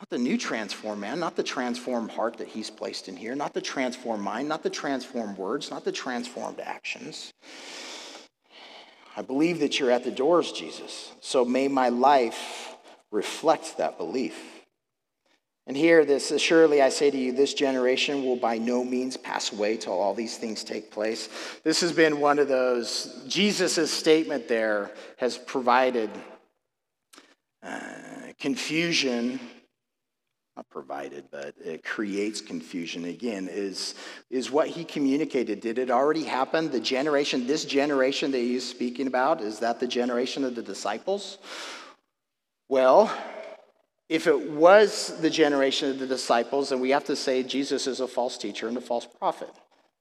Not 0.00 0.10
the 0.10 0.18
new 0.18 0.36
transformed 0.36 1.00
man, 1.00 1.20
not 1.20 1.36
the 1.36 1.44
transformed 1.44 2.10
heart 2.10 2.38
that 2.38 2.48
he's 2.48 2.70
placed 2.70 3.08
in 3.08 3.16
here, 3.16 3.36
not 3.36 3.54
the 3.54 3.60
transformed 3.60 4.24
mind, 4.24 4.48
not 4.48 4.64
the 4.64 4.70
transformed 4.70 5.38
words, 5.38 5.70
not 5.70 5.84
the 5.84 5.92
transformed 5.92 6.58
actions. 6.58 7.32
I 9.16 9.22
believe 9.22 9.60
that 9.60 9.78
you're 9.78 9.92
at 9.92 10.02
the 10.02 10.10
doors, 10.10 10.50
Jesus. 10.50 11.12
So 11.20 11.44
may 11.44 11.68
my 11.68 11.88
life 11.88 12.74
reflect 13.12 13.76
that 13.78 13.96
belief. 13.96 14.61
And 15.66 15.76
here, 15.76 16.04
this 16.04 16.32
surely 16.40 16.82
I 16.82 16.88
say 16.88 17.10
to 17.10 17.16
you, 17.16 17.32
this 17.32 17.54
generation 17.54 18.24
will 18.24 18.36
by 18.36 18.58
no 18.58 18.82
means 18.82 19.16
pass 19.16 19.52
away 19.52 19.76
till 19.76 19.92
all 19.92 20.12
these 20.12 20.36
things 20.36 20.64
take 20.64 20.90
place. 20.90 21.28
This 21.62 21.80
has 21.82 21.92
been 21.92 22.20
one 22.20 22.40
of 22.40 22.48
those, 22.48 23.24
Jesus' 23.28 23.92
statement 23.92 24.48
there 24.48 24.90
has 25.18 25.38
provided 25.38 26.10
uh, 27.62 27.78
confusion, 28.40 29.38
not 30.56 30.68
provided, 30.68 31.26
but 31.30 31.54
it 31.64 31.84
creates 31.84 32.40
confusion 32.40 33.04
again, 33.04 33.48
is, 33.48 33.94
is 34.30 34.50
what 34.50 34.66
he 34.66 34.84
communicated. 34.84 35.60
Did 35.60 35.78
it 35.78 35.92
already 35.92 36.24
happen? 36.24 36.72
The 36.72 36.80
generation, 36.80 37.46
this 37.46 37.64
generation 37.64 38.32
that 38.32 38.38
he's 38.38 38.68
speaking 38.68 39.06
about, 39.06 39.40
is 39.40 39.60
that 39.60 39.78
the 39.78 39.86
generation 39.86 40.42
of 40.42 40.56
the 40.56 40.62
disciples? 40.62 41.38
Well, 42.68 43.16
if 44.12 44.26
it 44.26 44.50
was 44.50 45.18
the 45.22 45.30
generation 45.30 45.88
of 45.88 45.98
the 45.98 46.06
disciples, 46.06 46.68
then 46.68 46.80
we 46.80 46.90
have 46.90 47.04
to 47.04 47.16
say 47.16 47.42
Jesus 47.42 47.86
is 47.86 48.00
a 48.00 48.06
false 48.06 48.36
teacher 48.36 48.68
and 48.68 48.76
a 48.76 48.80
false 48.80 49.06
prophet 49.06 49.48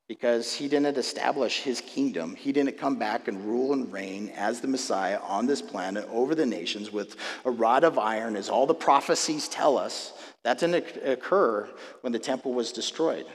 because 0.09 0.53
he 0.53 0.67
didn't 0.67 0.97
establish 0.97 1.61
his 1.61 1.79
kingdom. 1.79 2.35
He 2.35 2.51
didn't 2.51 2.77
come 2.77 2.97
back 2.97 3.29
and 3.29 3.45
rule 3.45 3.71
and 3.71 3.89
reign 3.89 4.27
as 4.35 4.59
the 4.59 4.67
Messiah 4.67 5.17
on 5.21 5.45
this 5.45 5.61
planet 5.61 6.05
over 6.11 6.35
the 6.35 6.45
nations 6.45 6.91
with 6.91 7.15
a 7.45 7.51
rod 7.51 7.85
of 7.85 7.97
iron, 7.97 8.35
as 8.35 8.49
all 8.49 8.67
the 8.67 8.73
prophecies 8.73 9.47
tell 9.47 9.77
us. 9.77 10.11
That 10.43 10.59
didn't 10.59 10.97
occur 11.05 11.69
when 12.01 12.11
the 12.11 12.19
temple 12.19 12.53
was 12.53 12.73
destroyed. 12.73 13.25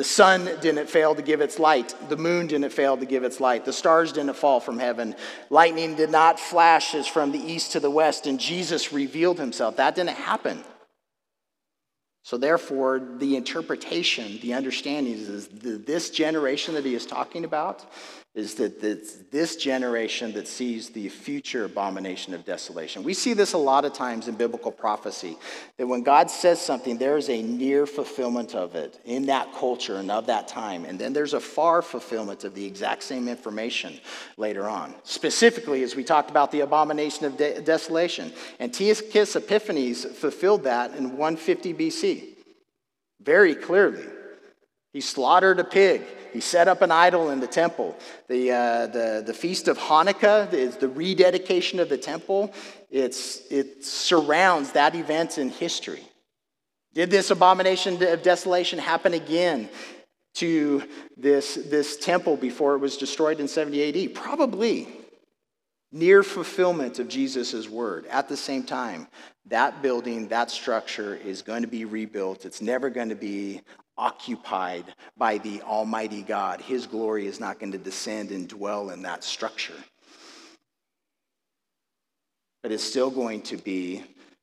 The 0.00 0.04
sun 0.04 0.48
didn't 0.62 0.88
fail 0.88 1.14
to 1.14 1.20
give 1.20 1.42
its 1.42 1.58
light. 1.58 1.94
The 2.08 2.16
moon 2.16 2.46
didn't 2.46 2.72
fail 2.72 2.96
to 2.96 3.04
give 3.04 3.22
its 3.22 3.38
light. 3.38 3.66
The 3.66 3.72
stars 3.74 4.12
didn't 4.12 4.34
fall 4.34 4.58
from 4.58 4.78
heaven. 4.78 5.14
Lightning 5.50 5.94
did 5.94 6.08
not 6.08 6.40
flash 6.40 6.94
as 6.94 7.06
from 7.06 7.32
the 7.32 7.38
east 7.38 7.72
to 7.72 7.80
the 7.80 7.90
west, 7.90 8.26
and 8.26 8.40
Jesus 8.40 8.94
revealed 8.94 9.38
himself. 9.38 9.76
That 9.76 9.94
didn't 9.94 10.16
happen. 10.16 10.64
So, 12.22 12.38
therefore, 12.38 12.98
the 13.18 13.36
interpretation, 13.36 14.38
the 14.40 14.54
understanding 14.54 15.12
is 15.12 15.48
this 15.50 16.08
generation 16.08 16.72
that 16.76 16.86
he 16.86 16.94
is 16.94 17.04
talking 17.04 17.44
about 17.44 17.84
is 18.32 18.54
that 18.54 18.82
it's 18.84 19.14
this 19.32 19.56
generation 19.56 20.32
that 20.32 20.46
sees 20.46 20.90
the 20.90 21.08
future 21.08 21.64
abomination 21.64 22.32
of 22.32 22.44
desolation. 22.44 23.02
We 23.02 23.12
see 23.12 23.32
this 23.34 23.54
a 23.54 23.58
lot 23.58 23.84
of 23.84 23.92
times 23.92 24.28
in 24.28 24.36
biblical 24.36 24.70
prophecy 24.70 25.36
that 25.78 25.88
when 25.88 26.04
God 26.04 26.30
says 26.30 26.60
something, 26.60 26.96
there 26.96 27.16
is 27.16 27.28
a 27.28 27.42
near 27.42 27.86
fulfillment 27.86 28.54
of 28.54 28.76
it 28.76 29.00
in 29.04 29.26
that 29.26 29.52
culture 29.54 29.96
and 29.96 30.12
of 30.12 30.26
that 30.26 30.46
time. 30.46 30.84
And 30.84 30.96
then 30.96 31.12
there's 31.12 31.34
a 31.34 31.40
far 31.40 31.82
fulfillment 31.82 32.44
of 32.44 32.54
the 32.54 32.64
exact 32.64 33.02
same 33.02 33.26
information 33.26 33.98
later 34.36 34.68
on. 34.68 34.94
Specifically, 35.02 35.82
as 35.82 35.96
we 35.96 36.04
talked 36.04 36.30
about 36.30 36.52
the 36.52 36.60
abomination 36.60 37.26
of 37.26 37.36
de- 37.36 37.60
desolation. 37.60 38.32
Antiochus 38.60 39.34
Epiphanes 39.34 40.04
fulfilled 40.04 40.64
that 40.64 40.94
in 40.94 41.16
150 41.16 41.74
BC 41.74 42.24
very 43.20 43.54
clearly. 43.56 44.04
He 44.92 45.00
slaughtered 45.00 45.60
a 45.60 45.64
pig. 45.64 46.02
He 46.32 46.40
set 46.40 46.68
up 46.68 46.82
an 46.82 46.90
idol 46.90 47.30
in 47.30 47.40
the 47.40 47.46
temple. 47.46 47.96
The, 48.28 48.52
uh, 48.52 48.86
the, 48.86 49.22
the 49.24 49.34
Feast 49.34 49.68
of 49.68 49.78
Hanukkah 49.78 50.52
is 50.52 50.76
the 50.76 50.88
rededication 50.88 51.80
of 51.80 51.88
the 51.88 51.98
temple. 51.98 52.52
It's, 52.90 53.42
it 53.50 53.84
surrounds 53.84 54.72
that 54.72 54.94
event 54.94 55.38
in 55.38 55.50
history. 55.50 56.02
Did 56.92 57.10
this 57.10 57.30
abomination 57.30 58.02
of 58.02 58.22
desolation 58.22 58.78
happen 58.80 59.14
again 59.14 59.68
to 60.34 60.82
this, 61.16 61.54
this 61.54 61.96
temple 61.96 62.36
before 62.36 62.74
it 62.74 62.78
was 62.78 62.96
destroyed 62.96 63.38
in 63.38 63.46
70 63.46 64.06
AD? 64.08 64.14
Probably. 64.14 64.88
Near 65.92 66.22
fulfillment 66.22 66.98
of 66.98 67.08
Jesus' 67.08 67.68
word. 67.68 68.06
At 68.06 68.28
the 68.28 68.36
same 68.36 68.62
time, 68.64 69.08
that 69.46 69.82
building, 69.82 70.28
that 70.28 70.50
structure 70.50 71.16
is 71.16 71.42
going 71.42 71.62
to 71.62 71.68
be 71.68 71.84
rebuilt. 71.84 72.44
It's 72.44 72.62
never 72.62 72.90
going 72.90 73.08
to 73.08 73.16
be 73.16 73.62
occupied 74.00 74.86
by 75.18 75.36
the 75.38 75.60
Almighty 75.60 76.22
God. 76.22 76.62
His 76.62 76.86
glory 76.86 77.26
is 77.26 77.38
not 77.38 77.60
going 77.60 77.72
to 77.72 77.78
descend 77.78 78.30
and 78.30 78.48
dwell 78.48 78.90
in 78.90 79.02
that 79.02 79.22
structure. 79.22 79.74
But 82.62 82.72
it's 82.72 82.82
still 82.82 83.10
going 83.10 83.42
to 83.42 83.58
be 83.58 84.02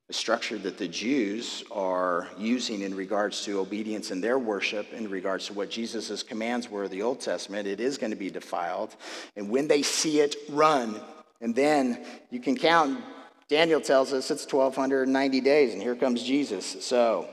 a 0.10 0.14
structure 0.14 0.58
that 0.60 0.78
the 0.78 0.88
Jews 0.88 1.64
are 1.72 2.28
using 2.38 2.82
in 2.82 2.96
regards 2.96 3.44
to 3.46 3.60
obedience 3.60 4.12
in 4.12 4.22
their 4.22 4.38
worship, 4.38 4.94
in 4.94 5.10
regards 5.10 5.48
to 5.48 5.54
what 5.54 5.70
Jesus' 5.72 6.22
commands 6.24 6.70
were 6.70 6.86
in 6.86 6.92
the 6.92 7.02
Old 7.02 7.20
Testament. 7.20 7.68
It 7.68 7.80
is 7.80 7.98
going 7.98 8.12
to 8.12 8.16
be 8.16 8.30
defiled. 8.30 8.96
And 9.36 9.50
when 9.50 9.68
they 9.68 9.82
see 9.82 10.20
it, 10.20 10.36
run. 10.50 11.02
And 11.42 11.54
then 11.54 12.06
you 12.30 12.40
can 12.40 12.56
count, 12.56 13.04
Daniel 13.50 13.82
tells 13.82 14.14
us 14.14 14.30
it's 14.30 14.52
1,290 14.52 15.42
days, 15.42 15.74
and 15.74 15.82
here 15.82 15.96
comes 15.96 16.24
Jesus. 16.24 16.84
So 16.86 17.28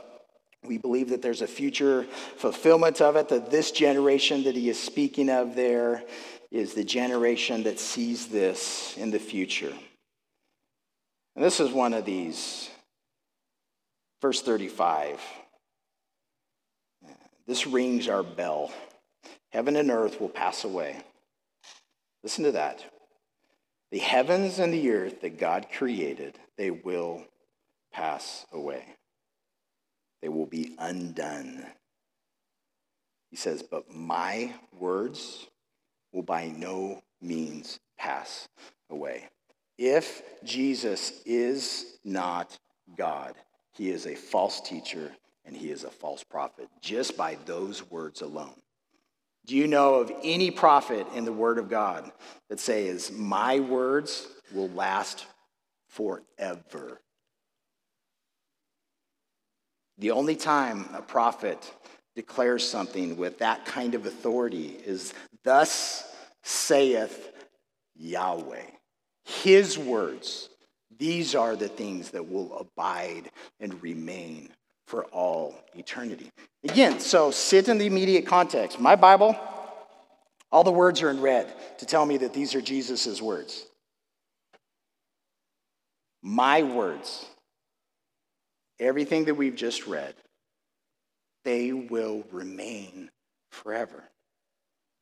we 0.67 0.79
believe 0.79 1.11
that 1.11 1.23
there's 1.23 1.43
a 1.43 1.47
future 1.47 2.05
fulfillment 2.37 3.01
of 3.01 3.17
it, 3.17 3.29
that 3.29 3.51
this 3.51 3.71
generation 3.71 4.45
that 4.45 4.55
he 4.55 4.69
is 4.69 4.81
speaking 4.81 5.29
of 5.29 5.55
there 5.55 6.03
is 6.51 6.75
the 6.75 6.85
generation 6.85 7.65
that 7.65 7.81
sees 7.81 8.29
this 8.29 8.97
in 8.97 9.11
the 9.11 9.19
future. 9.19 9.73
And 11.35 11.45
this 11.45 11.61
is 11.61 11.73
one 11.73 11.95
of 11.95 12.05
these. 12.05 12.71
Verse 14.23 14.41
35. 14.41 15.21
This 17.47 17.67
rings 17.67 18.09
our 18.09 18.23
bell. 18.23 18.73
Heaven 19.51 19.77
and 19.77 19.91
earth 19.91 20.21
will 20.21 20.29
pass 20.29 20.65
away. 20.65 21.03
Listen 22.23 22.45
to 22.45 22.53
that. 22.53 22.85
The 23.91 23.99
heavens 23.99 24.59
and 24.59 24.73
the 24.73 24.91
earth 24.91 25.21
that 25.21 25.39
God 25.39 25.67
created, 25.73 26.39
they 26.57 26.71
will 26.71 27.25
pass 27.93 28.47
away 28.53 28.94
they 30.25 30.31
will 30.31 30.47
be 30.47 30.75
undone. 30.79 31.67
He 33.29 33.37
says, 33.37 33.63
But 33.63 33.95
my 33.95 34.55
words 34.73 35.47
will 36.15 36.23
by 36.23 36.49
no 36.49 37.03
means 37.21 37.79
pass 37.99 38.49
away. 38.89 39.29
If 39.77 40.23
Jesus 40.43 41.21
is 41.27 41.99
not 42.07 42.59
God, 42.97 43.35
he 43.75 43.91
is 43.91 44.07
a 44.07 44.15
false 44.15 44.63
teacher 44.63 45.13
and 45.45 45.55
he 45.55 45.71
is 45.71 45.85
a 45.85 45.91
false 45.91 46.25
prophet, 46.25 46.71
just 46.81 47.19
by 47.19 47.37
those 47.45 47.91
words 47.91 48.23
alone. 48.23 48.63
Do 49.45 49.55
you 49.55 49.67
know 49.67 49.97
of 49.97 50.11
any 50.23 50.51
prophet 50.51 51.07
in 51.15 51.27
the 51.27 51.35
Word 51.35 51.59
of 51.59 51.69
God 51.69 52.11
that 52.49 52.61
says, 52.61 53.13
My 53.13 53.61
words 53.61 54.27
will 54.55 54.71
last 54.71 55.27
forever? 55.91 57.03
The 59.99 60.11
only 60.11 60.37
time 60.37 60.89
a 60.93 61.03
prophet 61.03 61.73
declares 62.17 62.69
something 62.69 63.17
with 63.17 63.39
that 63.39 63.65
kind 63.65 63.95
of 63.95 64.07
authority 64.07 64.77
is, 64.85 65.15
Thus 65.45 66.05
saith 66.43 67.33
Yahweh. 67.97 68.63
His 69.25 69.79
words, 69.79 70.51
these 70.99 71.35
are 71.35 71.57
the 71.57 71.69
things 71.69 72.11
that 72.11 72.29
will 72.29 72.59
abide 72.59 73.31
and 73.61 73.83
remain 73.83 74.51
for 74.87 75.05
all 75.07 75.55
eternity. 75.75 76.31
Again, 76.63 77.01
so 77.01 77.31
sit 77.31 77.69
in 77.69 77.79
the 77.79 77.87
immediate 77.87 78.27
context. 78.27 78.79
My 78.79 78.97
Bible, 78.97 79.37
all 80.53 80.65
the 80.65 80.71
words 80.71 81.03
are 81.03 81.11
in 81.11 81.21
red 81.21 81.53
to 81.79 81.87
tell 81.87 82.05
me 82.05 82.19
that 82.19 82.35
these 82.35 82.55
are 82.55 82.61
Jesus' 82.61 83.21
words. 83.21 83.67
My 86.23 86.63
words 86.63 87.27
everything 88.81 89.25
that 89.27 89.35
we've 89.35 89.57
just 89.57 89.87
read, 89.87 90.15
they 91.45 91.73
will 91.73 92.25
remain 92.33 93.11
forever. 93.51 94.05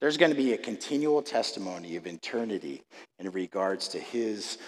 There's 0.00 0.16
going 0.16 0.32
to 0.32 0.36
be 0.36 0.52
a 0.52 0.58
continual 0.58 1.22
testimony 1.22 1.96
of 1.96 2.06
eternity 2.06 2.82
in 3.20 3.30
regards 3.30 3.88
to 3.88 4.00
his 4.00 4.58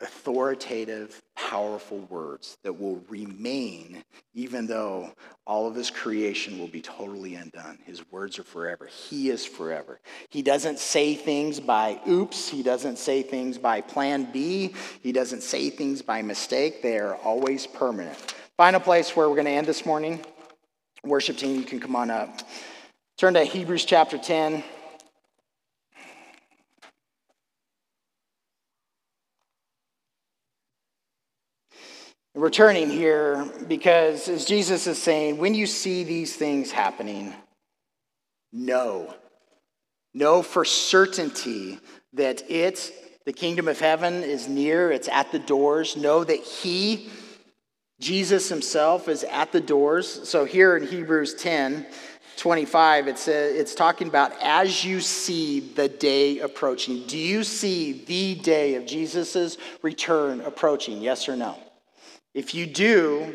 authoritative, 0.00 1.20
powerful 1.34 1.98
words 2.08 2.56
that 2.62 2.72
will 2.72 3.02
remain 3.08 4.04
even 4.34 4.66
though 4.66 5.12
all 5.46 5.66
of 5.66 5.74
his 5.74 5.90
creation 5.90 6.58
will 6.58 6.68
be 6.68 6.80
totally 6.80 7.34
undone. 7.34 7.78
His 7.84 8.08
words 8.12 8.38
are 8.38 8.44
forever. 8.44 8.86
He 8.86 9.30
is 9.30 9.44
forever. 9.44 9.98
He 10.28 10.42
doesn't 10.42 10.78
say 10.78 11.14
things 11.14 11.58
by 11.58 11.98
oops. 12.06 12.48
He 12.48 12.62
doesn't 12.62 12.98
say 12.98 13.22
things 13.22 13.58
by 13.58 13.80
plan 13.80 14.28
B. 14.32 14.74
He 15.02 15.10
doesn't 15.10 15.42
say 15.42 15.70
things 15.70 16.02
by 16.02 16.22
mistake. 16.22 16.82
They 16.82 16.98
are 16.98 17.16
always 17.16 17.66
permanent. 17.66 18.34
Final 18.58 18.80
place 18.80 19.14
where 19.14 19.28
we're 19.28 19.36
going 19.36 19.46
to 19.46 19.52
end 19.52 19.68
this 19.68 19.86
morning. 19.86 20.18
Worship 21.04 21.36
team, 21.36 21.54
you 21.60 21.62
can 21.62 21.78
come 21.78 21.94
on 21.94 22.10
up. 22.10 22.40
Turn 23.16 23.34
to 23.34 23.44
Hebrews 23.44 23.84
chapter 23.84 24.18
10. 24.18 24.64
We're 32.34 32.50
turning 32.50 32.90
here 32.90 33.48
because, 33.68 34.28
as 34.28 34.44
Jesus 34.44 34.88
is 34.88 35.00
saying, 35.00 35.38
when 35.38 35.54
you 35.54 35.68
see 35.68 36.02
these 36.02 36.34
things 36.34 36.72
happening, 36.72 37.34
know. 38.52 39.14
Know 40.14 40.42
for 40.42 40.64
certainty 40.64 41.78
that 42.14 42.50
it, 42.50 42.92
the 43.24 43.32
kingdom 43.32 43.68
of 43.68 43.78
heaven, 43.78 44.24
is 44.24 44.48
near, 44.48 44.90
it's 44.90 45.06
at 45.06 45.30
the 45.30 45.38
doors. 45.38 45.96
Know 45.96 46.24
that 46.24 46.40
He, 46.40 47.08
Jesus 48.00 48.48
Himself, 48.48 49.08
is 49.08 49.24
at 49.24 49.52
the 49.52 49.60
doors. 49.60 50.28
So 50.28 50.44
here 50.44 50.76
in 50.76 50.86
Hebrews 50.86 51.34
10, 51.34 51.86
25, 52.36 53.08
it 53.08 53.18
says, 53.18 53.56
it's 53.56 53.74
talking 53.74 54.06
about 54.06 54.32
as 54.40 54.84
you 54.84 55.00
see 55.00 55.60
the 55.60 55.88
day 55.88 56.38
approaching. 56.38 57.04
Do 57.06 57.18
you 57.18 57.42
see 57.42 58.04
the 58.04 58.36
day 58.36 58.76
of 58.76 58.86
Jesus' 58.86 59.58
return 59.82 60.40
approaching? 60.42 61.02
Yes 61.02 61.28
or 61.28 61.36
no? 61.36 61.58
If 62.34 62.54
you 62.54 62.66
do, 62.66 63.34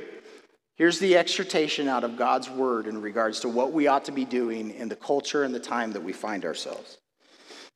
here's 0.75 0.99
the 0.99 1.17
exhortation 1.17 1.89
out 1.89 2.05
of 2.05 2.15
God's 2.15 2.49
word 2.49 2.87
in 2.87 3.01
regards 3.01 3.41
to 3.41 3.49
what 3.49 3.73
we 3.73 3.87
ought 3.87 4.05
to 4.05 4.13
be 4.13 4.23
doing 4.23 4.71
in 4.71 4.87
the 4.87 4.95
culture 4.95 5.43
and 5.43 5.53
the 5.53 5.59
time 5.59 5.91
that 5.91 6.03
we 6.03 6.13
find 6.13 6.45
ourselves. 6.45 6.97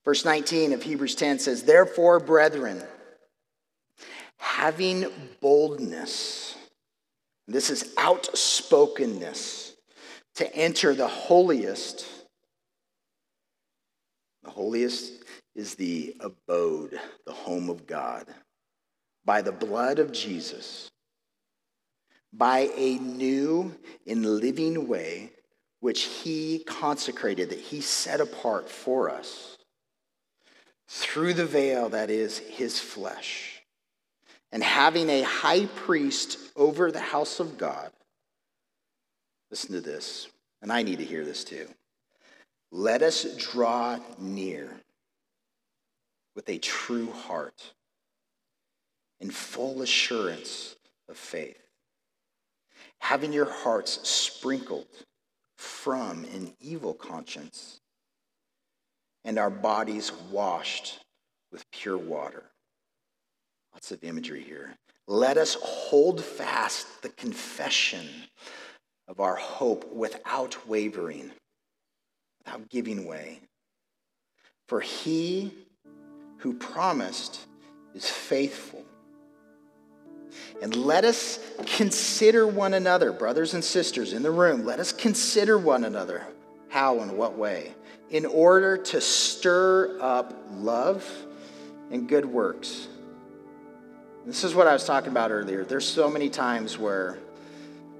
Verse 0.05 0.23
19 0.23 0.71
of 0.71 0.83
Hebrews 0.83 1.15
10 1.15 1.39
says, 1.39 1.63
Therefore, 1.63 2.21
brethren, 2.21 2.81
having 4.37 5.07
boldness, 5.41 6.56
this 7.47 7.69
is 7.69 7.93
outspokenness, 7.97 9.75
to 10.35 10.55
enter 10.55 10.93
the 10.93 11.07
holiest. 11.07 12.05
The 14.43 14.51
holiest 14.51 15.23
is 15.55 15.75
the 15.75 16.15
abode, 16.19 16.99
the 17.25 17.33
home 17.33 17.69
of 17.69 17.87
God, 17.87 18.27
by 19.25 19.41
the 19.41 19.51
blood 19.51 19.99
of 19.99 20.11
Jesus 20.11 20.89
by 22.33 22.69
a 22.75 22.97
new 22.99 23.75
and 24.05 24.25
living 24.25 24.87
way 24.87 25.31
which 25.79 26.03
he 26.03 26.63
consecrated, 26.65 27.49
that 27.49 27.59
he 27.59 27.81
set 27.81 28.19
apart 28.19 28.69
for 28.69 29.09
us 29.09 29.57
through 30.87 31.33
the 31.33 31.45
veil 31.45 31.89
that 31.89 32.09
is 32.09 32.39
his 32.39 32.79
flesh. 32.79 33.56
And 34.51 34.63
having 34.63 35.09
a 35.09 35.23
high 35.23 35.65
priest 35.65 36.39
over 36.55 36.91
the 36.91 36.99
house 36.99 37.39
of 37.39 37.57
God, 37.57 37.91
Listen 39.49 39.73
to 39.73 39.81
this, 39.81 40.27
and 40.61 40.71
I 40.71 40.83
need 40.83 40.97
to 40.97 41.05
hear 41.05 41.23
this 41.23 41.43
too. 41.43 41.67
Let 42.71 43.01
us 43.01 43.35
draw 43.37 43.99
near 44.19 44.69
with 46.35 46.49
a 46.49 46.57
true 46.57 47.11
heart 47.11 47.73
in 49.19 49.31
full 49.31 49.81
assurance 49.81 50.75
of 51.09 51.17
faith, 51.17 51.61
having 52.99 53.31
your 53.31 53.49
hearts 53.49 54.07
sprinkled 54.07 54.87
from 55.57 56.25
an 56.25 56.53
evil 56.59 56.93
conscience 56.93 57.79
and 59.23 59.39
our 59.39 59.49
bodies 59.49 60.11
washed 60.29 60.99
with 61.51 61.69
pure 61.71 61.97
water. 61.97 62.43
Lots 63.77 63.91
of 63.91 64.03
imagery 64.03 64.41
here. 64.41 64.73
Let 65.05 65.37
us 65.37 65.55
hold 65.61 66.23
fast 66.23 67.03
the 67.03 67.09
confession 67.09 68.07
of 69.07 69.19
our 69.19 69.35
hope 69.35 69.93
without 69.93 70.67
wavering, 70.67 71.29
without 72.39 72.69
giving 72.69 73.05
way. 73.05 73.39
For 74.67 74.81
he 74.81 75.53
who 76.37 76.55
promised 76.55 77.41
is 77.93 78.09
faithful. 78.09 78.83
And 80.59 80.75
let 80.75 81.05
us 81.05 81.37
consider 81.67 82.47
one 82.47 82.73
another, 82.73 83.11
brothers 83.11 83.53
and 83.53 83.63
sisters 83.63 84.11
in 84.11 84.23
the 84.23 84.31
room, 84.31 84.65
let 84.65 84.79
us 84.79 84.91
consider 84.91 85.55
one 85.59 85.83
another. 85.83 86.25
How 86.69 87.01
and 87.01 87.15
what 87.15 87.37
way? 87.37 87.75
In 88.09 88.25
order 88.25 88.75
to 88.75 88.99
stir 88.99 89.99
up 90.01 90.33
love 90.49 91.07
and 91.91 92.09
good 92.09 92.25
works. 92.25 92.87
This 94.27 94.43
is 94.43 94.53
what 94.53 94.67
I 94.67 94.73
was 94.73 94.83
talking 94.83 95.09
about 95.09 95.31
earlier. 95.31 95.63
There's 95.63 95.87
so 95.87 96.09
many 96.09 96.29
times 96.29 96.77
where, 96.77 97.17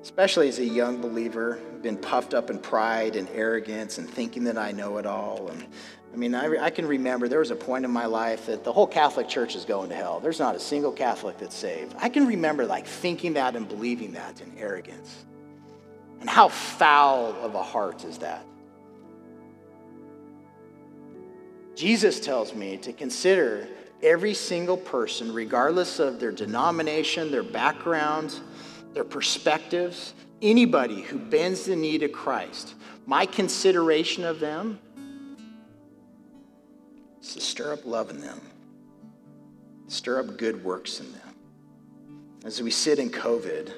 especially 0.02 0.50
as 0.50 0.60
a 0.60 0.66
young 0.66 1.00
believer, 1.00 1.58
been 1.82 1.96
puffed 1.96 2.34
up 2.34 2.50
in 2.50 2.60
pride 2.60 3.16
and 3.16 3.30
arrogance 3.30 3.98
and 3.98 4.10
thinking 4.10 4.44
that 4.44 4.58
I 4.58 4.74
know 4.74 4.98
it 4.98 5.06
all. 5.06 5.48
And 5.48 5.66
I 6.14 6.18
mean, 6.18 6.36
I, 6.36 6.66
I, 6.66 6.70
can 6.70 6.86
remember 6.86 7.30
there 7.30 7.40
was 7.40 7.52
a 7.52 7.56
point 7.56 7.86
in 7.86 7.92
my 7.92 8.08
life 8.08 8.48
that 8.48 8.66
the 8.66 8.74
whole 8.74 8.88
Catholic 8.88 9.30
Church 9.30 9.56
is 9.56 9.64
going 9.64 9.88
to 9.88 9.96
hell. 9.96 10.20
There's 10.20 10.38
not 10.38 10.54
a 10.54 10.60
single 10.60 10.92
Catholic 10.92 11.38
that's 11.38 11.56
saved. 11.56 11.96
I 11.98 12.10
can 12.10 12.28
remember 12.28 12.66
like 12.66 12.86
thinking 12.86 13.36
that 13.36 13.56
and 13.56 13.66
believing 13.66 14.12
that 14.12 14.42
in 14.42 14.52
arrogance. 14.58 15.24
And 16.20 16.30
how 16.30 16.50
foul 16.50 17.36
of 17.42 17.56
a 17.56 17.64
heart 17.64 18.04
is 18.04 18.18
that? 18.18 18.46
Jesus 21.74 22.20
tells 22.20 22.54
me 22.54 22.76
to 22.80 22.92
consider 22.92 23.70
every 24.02 24.34
single 24.34 24.78
person, 24.78 25.34
regardless 25.34 26.00
of 26.00 26.20
their 26.20 26.32
denomination, 26.32 27.32
their 27.32 27.44
background, 27.44 28.40
their 28.94 29.04
perspectives, 29.04 30.14
anybody 30.42 31.02
who 31.02 31.18
bends 31.18 31.66
the 31.66 31.76
knee 31.76 31.98
to 31.98 32.08
Christ, 32.08 32.76
my 33.06 33.26
consideration 33.26 34.24
of 34.24 34.40
them 34.40 34.80
is 37.22 37.34
to 37.34 37.42
stir 37.42 37.74
up 37.74 37.86
love 37.86 38.10
in 38.10 38.22
them, 38.22 38.42
stir 39.88 40.20
up 40.20 40.38
good 40.38 40.64
works 40.64 41.00
in 41.00 41.12
them. 41.12 41.22
As 42.46 42.62
we 42.62 42.72
sit 42.72 43.00
in 43.00 43.10
COVID, 43.10 43.74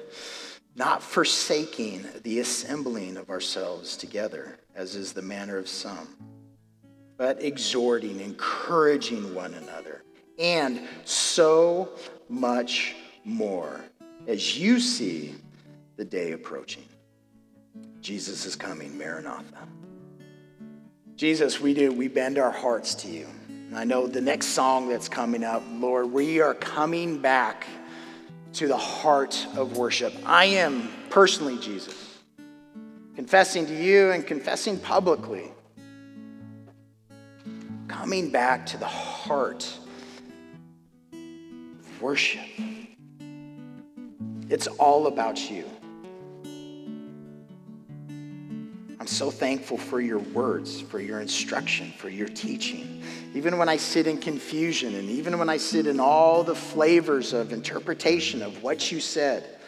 not 0.76 1.02
forsaking 1.02 2.06
the 2.22 2.40
assembling 2.40 3.16
of 3.16 3.30
ourselves 3.30 3.96
together, 3.96 4.58
as 4.74 4.94
is 4.94 5.12
the 5.12 5.22
manner 5.22 5.58
of 5.58 5.68
some, 5.68 6.16
but 7.16 7.42
exhorting, 7.42 8.20
encouraging 8.20 9.34
one 9.34 9.54
another, 9.54 10.02
and 10.40 10.80
so 11.04 11.90
much 12.28 12.96
more 13.24 13.84
as 14.26 14.58
you 14.58 14.80
see 14.80 15.34
the 15.96 16.04
day 16.04 16.32
approaching. 16.32 16.84
Jesus 18.00 18.46
is 18.46 18.56
coming, 18.56 18.96
Maranatha. 18.96 19.68
Jesus, 21.14 21.60
we 21.60 21.74
do, 21.74 21.92
we 21.92 22.08
bend 22.08 22.38
our 22.38 22.50
hearts 22.50 22.94
to 22.94 23.08
you. 23.08 23.26
And 23.48 23.76
I 23.76 23.84
know 23.84 24.06
the 24.06 24.22
next 24.22 24.48
song 24.48 24.88
that's 24.88 25.08
coming 25.08 25.44
up, 25.44 25.62
Lord, 25.72 26.10
we 26.10 26.40
are 26.40 26.54
coming 26.54 27.20
back 27.20 27.66
to 28.54 28.66
the 28.66 28.76
heart 28.76 29.46
of 29.56 29.76
worship. 29.76 30.14
I 30.24 30.46
am 30.46 30.90
personally 31.10 31.58
Jesus, 31.58 32.18
confessing 33.14 33.66
to 33.66 33.74
you 33.74 34.10
and 34.12 34.26
confessing 34.26 34.78
publicly, 34.78 35.52
coming 37.86 38.30
back 38.30 38.64
to 38.66 38.78
the 38.78 38.86
heart 38.86 39.79
worship. 42.00 42.46
It's 44.48 44.66
all 44.66 45.06
about 45.06 45.50
you. 45.50 45.64
I'm 48.98 49.06
so 49.06 49.30
thankful 49.30 49.78
for 49.78 50.00
your 50.00 50.18
words, 50.18 50.80
for 50.80 51.00
your 51.00 51.20
instruction, 51.20 51.92
for 51.96 52.08
your 52.08 52.28
teaching. 52.28 53.02
Even 53.34 53.56
when 53.56 53.68
I 53.68 53.76
sit 53.76 54.06
in 54.06 54.18
confusion 54.18 54.94
and 54.94 55.08
even 55.08 55.38
when 55.38 55.48
I 55.48 55.56
sit 55.56 55.86
in 55.86 56.00
all 56.00 56.42
the 56.42 56.54
flavors 56.54 57.32
of 57.32 57.52
interpretation 57.52 58.42
of 58.42 58.62
what 58.62 58.92
you 58.92 59.00
said, 59.00 59.58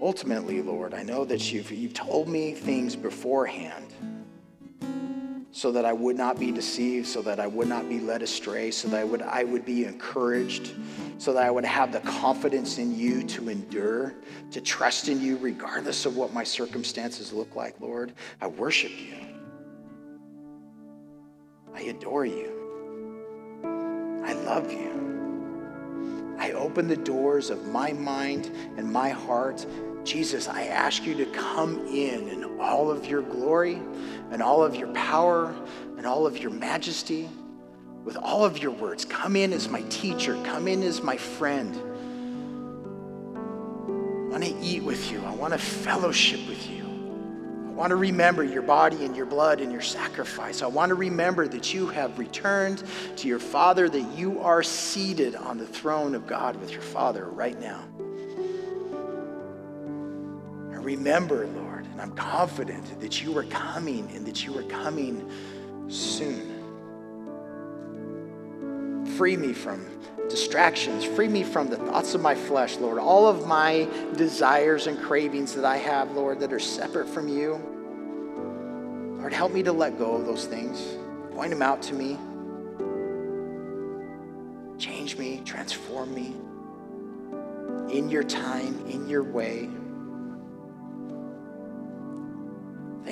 ultimately, 0.00 0.62
Lord, 0.62 0.94
I 0.94 1.02
know 1.02 1.24
that 1.24 1.52
you've, 1.52 1.70
you've 1.70 1.94
told 1.94 2.28
me 2.28 2.52
things 2.52 2.96
beforehand 2.96 3.86
so 5.56 5.72
that 5.72 5.86
I 5.86 5.92
would 5.94 6.18
not 6.18 6.38
be 6.38 6.52
deceived, 6.52 7.06
so 7.06 7.22
that 7.22 7.40
I 7.40 7.46
would 7.46 7.66
not 7.66 7.88
be 7.88 7.98
led 7.98 8.20
astray, 8.20 8.70
so 8.70 8.88
that 8.88 9.00
I 9.00 9.04
would, 9.04 9.22
I 9.22 9.42
would 9.42 9.64
be 9.64 9.86
encouraged, 9.86 10.74
so 11.16 11.32
that 11.32 11.42
I 11.42 11.50
would 11.50 11.64
have 11.64 11.92
the 11.92 12.00
confidence 12.00 12.76
in 12.76 12.94
you 12.94 13.22
to 13.22 13.48
endure, 13.48 14.12
to 14.50 14.60
trust 14.60 15.08
in 15.08 15.18
you 15.18 15.38
regardless 15.38 16.04
of 16.04 16.14
what 16.14 16.34
my 16.34 16.44
circumstances 16.44 17.32
look 17.32 17.56
like, 17.56 17.80
Lord. 17.80 18.12
I 18.42 18.48
worship 18.48 18.92
you. 19.00 19.16
I 21.74 21.80
adore 21.84 22.26
you. 22.26 22.52
I 24.26 24.34
love 24.34 24.70
you. 24.70 26.36
I 26.38 26.52
open 26.52 26.86
the 26.86 26.98
doors 26.98 27.48
of 27.48 27.66
my 27.68 27.94
mind 27.94 28.50
and 28.76 28.92
my 28.92 29.08
heart 29.08 29.64
Jesus, 30.06 30.46
I 30.46 30.66
ask 30.66 31.04
you 31.04 31.14
to 31.16 31.26
come 31.26 31.84
in 31.88 32.28
in 32.28 32.60
all 32.60 32.92
of 32.92 33.06
your 33.06 33.22
glory 33.22 33.82
and 34.30 34.40
all 34.40 34.62
of 34.62 34.76
your 34.76 34.86
power 34.94 35.52
and 35.98 36.06
all 36.06 36.26
of 36.28 36.38
your 36.38 36.52
majesty 36.52 37.28
with 38.04 38.16
all 38.16 38.44
of 38.44 38.58
your 38.58 38.70
words. 38.70 39.04
Come 39.04 39.34
in 39.34 39.52
as 39.52 39.68
my 39.68 39.82
teacher, 39.82 40.40
come 40.44 40.68
in 40.68 40.84
as 40.84 41.02
my 41.02 41.16
friend. 41.16 41.74
I 43.36 44.30
want 44.30 44.44
to 44.44 44.54
eat 44.60 44.84
with 44.84 45.10
you, 45.10 45.24
I 45.24 45.34
want 45.34 45.52
to 45.52 45.58
fellowship 45.58 46.46
with 46.48 46.70
you. 46.70 46.84
I 47.66 47.70
want 47.70 47.90
to 47.90 47.96
remember 47.96 48.44
your 48.44 48.62
body 48.62 49.04
and 49.04 49.16
your 49.16 49.26
blood 49.26 49.60
and 49.60 49.72
your 49.72 49.82
sacrifice. 49.82 50.62
I 50.62 50.66
want 50.66 50.90
to 50.90 50.94
remember 50.94 51.48
that 51.48 51.74
you 51.74 51.88
have 51.88 52.18
returned 52.18 52.84
to 53.16 53.28
your 53.28 53.40
Father, 53.40 53.88
that 53.88 54.16
you 54.16 54.40
are 54.40 54.62
seated 54.62 55.34
on 55.34 55.58
the 55.58 55.66
throne 55.66 56.14
of 56.14 56.28
God 56.28 56.56
with 56.56 56.70
your 56.70 56.80
Father 56.80 57.24
right 57.24 57.60
now 57.60 57.84
remember, 60.86 61.48
Lord, 61.48 61.84
and 61.84 62.00
I'm 62.00 62.12
confident 62.12 63.00
that 63.00 63.20
you 63.20 63.36
are 63.36 63.44
coming 63.44 64.08
and 64.14 64.24
that 64.24 64.46
you 64.46 64.56
are 64.56 64.62
coming 64.62 65.28
soon. 65.88 66.52
Free 69.16 69.36
me 69.36 69.52
from 69.52 69.84
distractions. 70.28 71.04
Free 71.04 71.26
me 71.26 71.42
from 71.42 71.68
the 71.68 71.76
thoughts 71.76 72.14
of 72.14 72.20
my 72.20 72.36
flesh, 72.36 72.76
Lord. 72.76 73.00
All 73.00 73.26
of 73.26 73.48
my 73.48 73.88
desires 74.14 74.86
and 74.86 74.96
cravings 75.02 75.56
that 75.56 75.64
I 75.64 75.76
have, 75.78 76.12
Lord, 76.12 76.38
that 76.38 76.52
are 76.52 76.60
separate 76.60 77.08
from 77.08 77.26
you. 77.26 77.60
Lord, 79.18 79.32
help 79.32 79.50
me 79.50 79.64
to 79.64 79.72
let 79.72 79.98
go 79.98 80.14
of 80.14 80.24
those 80.24 80.46
things. 80.46 80.80
Point 81.34 81.50
them 81.50 81.62
out 81.62 81.82
to 81.82 81.94
me. 81.94 82.16
Change 84.78 85.18
me, 85.18 85.42
transform 85.44 86.14
me 86.14 86.36
in 87.92 88.08
your 88.08 88.22
time, 88.22 88.86
in 88.86 89.08
your 89.08 89.24
way. 89.24 89.68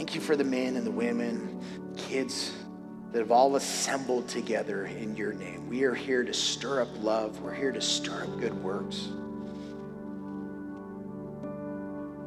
Thank 0.05 0.17
you 0.17 0.21
for 0.21 0.37
the 0.37 0.45
men 0.45 0.77
and 0.77 0.87
the 0.87 0.91
women, 0.91 1.63
kids 1.97 2.53
that 3.11 3.21
have 3.21 3.31
all 3.31 3.57
assembled 3.57 4.29
together 4.29 4.85
in 4.85 5.17
your 5.17 5.33
name. 5.33 5.67
We 5.67 5.85
are 5.85 5.95
here 5.95 6.23
to 6.23 6.35
stir 6.35 6.83
up 6.83 6.91
love, 7.03 7.41
we're 7.41 7.55
here 7.55 7.73
to 7.73 7.81
stir 7.81 8.25
up 8.25 8.39
good 8.39 8.53
works. 8.63 9.09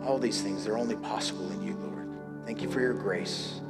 All 0.03 0.17
these 0.17 0.41
things, 0.41 0.65
they're 0.65 0.79
only 0.79 0.95
possible 0.95 1.51
in 1.51 1.61
you, 1.61 1.75
Lord. 1.75 2.09
Thank 2.47 2.63
you 2.63 2.71
for 2.71 2.81
your 2.81 2.95
grace. 2.95 3.61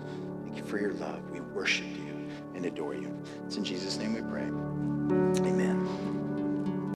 Thank 0.45 0.55
you 0.55 0.63
for 0.63 0.79
your 0.79 0.93
love. 0.93 1.29
We 1.29 1.41
worship 1.41 1.87
you 1.87 2.29
and 2.55 2.65
adore 2.65 2.93
you. 2.93 3.13
It's 3.45 3.57
in 3.57 3.65
Jesus' 3.65 3.97
name 3.97 4.13
we 4.13 4.21
pray. 4.21 4.43
Amen. 5.45 6.16